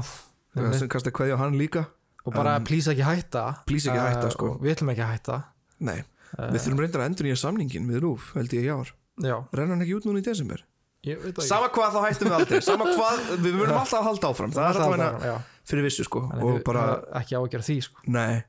Sem 0.79 0.89
kasta 0.89 1.11
kveðja 1.11 1.35
á 1.35 1.43
hann 1.43 1.59
líka 1.59 1.89
Og 2.25 2.33
bara 2.33 2.57
please 2.65 2.89
ekki 2.93 3.05
hætta. 3.05 3.45
Please 3.69 3.91
ekki 3.91 4.01
hætta, 4.01 4.27
Eh, 4.31 4.35
sko. 4.37 4.53
Við 4.63 4.75
ætlum 4.77 4.93
ekki 4.95 5.05
að 5.05 5.11
hætta. 5.15 5.41
Nei, 5.85 5.99
við 6.39 6.61
þurfum 6.65 6.81
reyndar 6.85 7.03
að 7.05 7.09
endur 7.11 7.27
nýja 7.29 7.41
samningin 7.43 7.89
við 7.91 8.01
Rúf, 8.05 8.31
held 8.35 8.55
ég 8.57 8.65
í 8.65 8.71
ár. 8.73 8.93
Já, 9.23 9.37
Renna 9.53 9.75
hann 9.77 9.83
ekki 9.85 9.99
út 9.99 10.07
núna 10.09 10.23
í 10.23 10.25
desember? 10.25 10.65
það 11.05 11.45
Sama 11.45 11.69
hvað 11.69 11.93
þá 11.93 12.01
hættum 12.09 12.31
við 12.31 12.39
aldrei. 12.39 12.61
Sama 12.65 12.85
hvað, 12.97 13.21
við 13.45 13.55
munum 13.61 13.77
alltaf 13.77 14.01
að 14.01 14.07
halda 14.09 14.31
áfram. 14.33 14.55
Það 14.57 14.65
er 14.65 14.81
alltaf 14.81 15.21
það 15.21 15.45
fyrir 15.69 15.85
vissu 15.85 16.05
sko. 16.09 16.25
Þannig 16.33 16.49
Og 16.49 16.65
bara, 16.65 16.85
ekki 17.21 17.37
á 17.37 17.41
að 17.45 17.51
gera 17.53 17.67
því 17.69 17.77
sko. 17.85 18.05
Nei. 18.09 18.43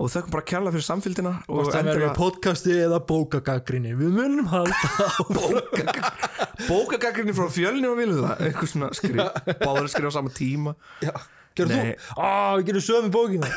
Og 0.00 0.06
þökkum 0.08 0.30
bara 0.30 0.46
kjærlega 0.46 0.72
fyrir 0.76 0.84
samfylgdina 0.86 1.30
Og 1.50 1.58
erum 1.66 1.74
endilega 1.80 2.12
við 2.12 2.12
podcasti 2.16 2.76
eða 2.78 3.00
bókagaggrinni 3.08 3.90
Við 3.98 4.12
munum 4.14 4.46
halda 4.46 4.78
Bókagagrinni 6.70 7.34
frá 7.36 7.48
fjölni 7.52 7.88
og 7.90 7.98
vilu 7.98 8.20
það 8.22 8.44
Eitthvað 8.46 8.70
svona 8.70 8.90
skrif. 8.96 9.20
Báður 9.60 9.82
að 9.82 9.90
skrifa 9.92 10.12
á 10.12 10.16
sama 10.16 10.32
tíma. 10.34 10.74
Já, 11.04 11.10
gerðu 11.58 11.78
þú? 11.80 11.94
Á, 12.20 12.28
við 12.58 12.64
gerum 12.70 12.86
sömu 12.86 13.12
bókina. 13.14 13.50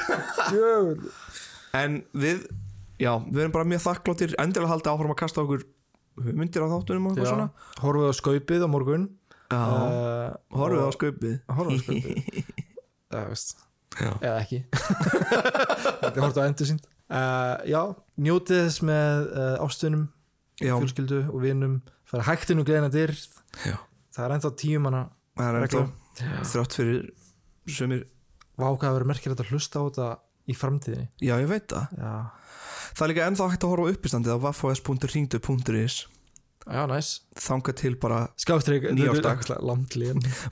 En 1.73 2.03
við, 2.13 2.43
já, 3.01 3.09
við 3.25 3.39
erum 3.41 3.53
bara 3.55 3.65
mjög 3.65 3.79
þakkláttir 3.81 4.35
Endilega 4.37 4.69
halda 4.69 4.91
áfram 4.91 5.13
að 5.15 5.17
kasta 5.23 5.41
okkur 5.41 5.63
Myndir 6.21 6.61
á 6.61 6.69
þáttunum 6.69 7.07
og 7.09 7.15
eitthvað 7.15 7.31
svona. 7.31 7.47
Horfum 7.81 8.03
við 8.03 8.11
á 8.13 8.15
skaupið 8.19 8.65
á 8.65 8.69
morgun? 8.69 9.05
Uh, 9.49 10.27
horfum 10.53 10.77
við 10.77 10.85
á 10.85 10.93
skaupið. 10.93 11.33
Horfum 11.49 11.71
við 11.71 11.79
á 11.79 11.83
skaupið. 11.87 12.51
Já, 13.09 13.23
veist. 13.31 13.55
Já. 13.97 14.11
Eða 14.19 14.35
ekki. 14.43 14.59
Þetta 16.03 16.13
er 16.13 16.21
hort 16.21 16.37
á 16.37 16.43
endur 16.45 16.69
sínt 16.69 16.85
uh, 16.85 17.57
Já, 17.69 17.81
njótið 18.25 18.61
þess 18.67 18.85
með 18.89 19.25
uh, 19.33 19.65
ástunum 19.65 20.05
Fjölskyldu 20.61 21.23
og 21.33 21.41
vinum. 21.43 21.75
Færa 22.09 22.27
hægtinu 22.29 22.65
gleðina 22.67 22.93
dyr. 22.93 23.13
Það 24.13 24.23
er 24.27 24.35
ennþá 24.37 24.53
tíu 24.61 24.81
manna 24.81 25.07
það 25.37 25.59
regla. 25.65 25.83
ennþá 26.21 26.51
Þrátt 26.53 26.77
fyrir 26.77 27.05
sumir 27.69 28.09
Vá, 28.53 28.67
hvað 28.69 28.83
það 28.85 28.93
verður 28.93 29.09
merkilegt 29.09 29.39
að 29.41 29.47
hlusta 29.49 29.81
á 29.81 29.83
þetta 29.87 30.07
í 30.45 30.53
framtíðinni. 30.53 31.07
Já, 31.25 31.31
ég 31.41 31.47
veit 31.49 31.71
það. 31.71 31.95
Já, 31.97 32.11
Það 32.93 33.05
er 33.05 33.09
líka 33.09 33.27
ennþá 33.27 33.45
hægt 33.49 33.63
að 33.65 33.71
horfa 33.73 33.85
á 33.89 33.91
uppistandið 33.93 34.35
á 34.37 34.43
vaffos.ringdu.is 34.43 35.95
já, 36.63 36.83
næs 36.87 37.07
Þanga 37.41 37.73
til 37.79 37.95
bara 37.99 38.19
Skástrík 38.39 38.85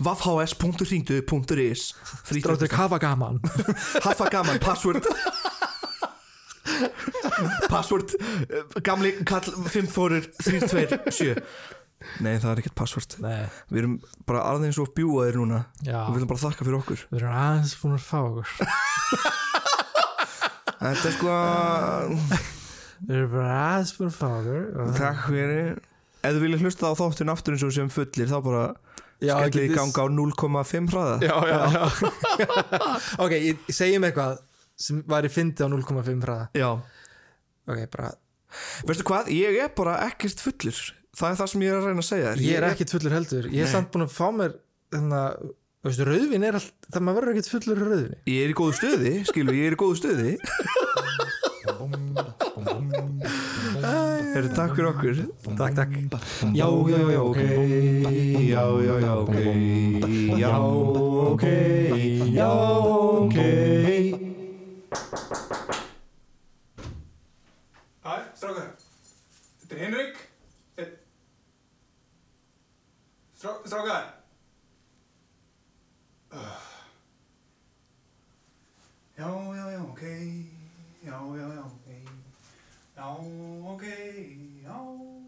vaffhs.ringdu.is 0.02 1.84
Stráttrík 2.26 2.74
hafa 2.80 2.98
gaman. 3.04 3.38
Hafa 4.08 4.26
gaman, 4.34 4.58
password. 4.64 5.06
Password 7.72 8.16
eh, 8.50 8.66
Gamli 8.82 9.14
kall 9.28 9.54
5 9.70 9.94
fórir 9.94 10.26
3 10.42 10.66
2 10.66 11.14
7 11.14 11.38
Nei, 12.24 12.34
það 12.42 12.52
er 12.52 12.62
ekkert 12.62 12.78
password. 12.80 13.16
Nei, 13.24 13.46
Við 13.72 13.82
erum 13.84 13.96
bara 14.30 14.44
aðeins 14.52 14.80
og 14.82 14.92
bjúaðir 14.98 15.38
núna. 15.42 15.60
Já. 15.86 16.00
Við 16.08 16.18
viljum 16.18 16.32
bara 16.32 16.44
þakka 16.44 16.68
fyrir 16.68 16.80
okkur. 16.80 17.04
Við 17.12 17.20
erum 17.22 17.38
aðeins 17.42 17.76
búin 17.82 17.96
að 17.98 18.06
fá 18.06 18.20
okkur. 18.22 18.50
Þetta 20.82 21.10
er 21.12 21.16
sko 21.16 21.36
Við 23.02 23.16
erum 23.18 23.34
bara 23.36 23.58
aðeins 23.72 23.94
búin 23.98 24.12
að 24.12 24.18
fá 24.18 24.28
okkur. 24.30 24.64
Takk 24.98 25.26
fyrir. 25.30 25.82
Ef 26.22 26.36
þú 26.38 26.42
viljið 26.46 26.66
hlusta 26.68 26.90
á 26.90 26.94
þáttun 27.00 27.34
aftur 27.34 27.56
eins 27.58 27.66
og 27.66 27.76
sem 27.76 27.90
fullir 27.94 28.30
þá 28.30 28.38
bara 28.46 28.64
skellið 29.22 29.68
í 29.68 29.76
ganga 29.76 30.06
á 30.06 30.08
0,5 30.10 30.90
hraða. 30.94 31.16
Já, 31.26 31.36
já, 31.50 31.60
já. 31.76 31.84
Ok, 33.26 33.36
ég 33.38 33.70
segjum 33.74 34.06
eitthvað 34.06 34.42
sem 34.82 35.02
væri 35.10 35.30
fyndi 35.34 35.66
á 35.66 35.70
0,5 35.70 36.26
hraða. 36.26 36.50
Já. 36.58 36.70
Ok, 37.70 37.86
bara 37.94 38.12
Veistu 38.84 39.06
hvað, 39.08 39.30
ég 39.32 39.58
er 39.64 39.70
bara 39.78 39.94
ekkert 40.10 40.42
fullur 40.44 40.80
það 41.18 41.30
er 41.34 41.40
það 41.42 41.50
sem 41.54 41.66
ég 41.66 41.72
er 41.74 41.80
að 41.82 41.88
reyna 41.90 42.04
að 42.06 42.10
segja 42.12 42.36
ég 42.42 42.60
er 42.60 42.68
ekkit 42.72 42.94
fullur 42.96 43.16
heldur, 43.18 43.50
ég 43.52 43.66
er 43.66 43.72
samt 43.72 43.92
búin 43.94 44.06
að 44.08 44.16
fá 44.16 44.28
mér 44.36 44.56
hérna, 44.94 45.22
þannig 45.82 46.00
að 46.02 46.08
rauðvin 46.12 46.48
er 46.48 46.60
allt 46.60 46.90
það 46.94 47.06
maður 47.08 47.20
verður 47.22 47.34
ekkit 47.36 47.52
fullur 47.56 47.84
rauðvin 47.86 48.16
ég 48.32 48.46
er 48.46 48.54
í 48.54 48.58
góðu 48.62 48.78
stöði, 48.80 49.14
skilu, 49.32 49.58
ég 49.58 49.72
er 49.72 49.76
í 49.76 49.82
góðu 49.82 50.00
stöði 50.02 50.38
Herri, 54.32 54.50
takk 54.56 54.76
fyrir 54.78 54.88
okkur. 54.92 55.18
Takk, 55.60 55.74
takk. 55.76 55.92
Já, 56.56 56.68
já, 56.88 57.00
já, 57.12 57.20
ok. 57.20 57.40
Já, 58.48 58.64
já, 58.86 58.96
já, 59.04 59.12
ok. 59.20 59.36
Já, 60.40 60.52
ok. 61.28 61.46
Já, 62.32 62.50
ok. 63.26 63.38
Æ, 68.02 68.14
strákar. 68.40 68.72
Þetta 69.60 69.76
er 69.76 69.84
Henrik. 69.86 70.31
Throw, 73.42 73.58
throw 73.66 73.84
gun. 73.84 74.06
Yo, 79.18 79.54
yo, 79.58 79.70
yo, 79.72 79.90
okay. 79.94 80.46
Yo, 81.04 81.34
yo, 81.34 81.50
yo, 81.50 81.66
okay. 81.82 82.06
Yo, 82.96 83.74
okay. 83.74 84.38
Yo. 84.64 85.21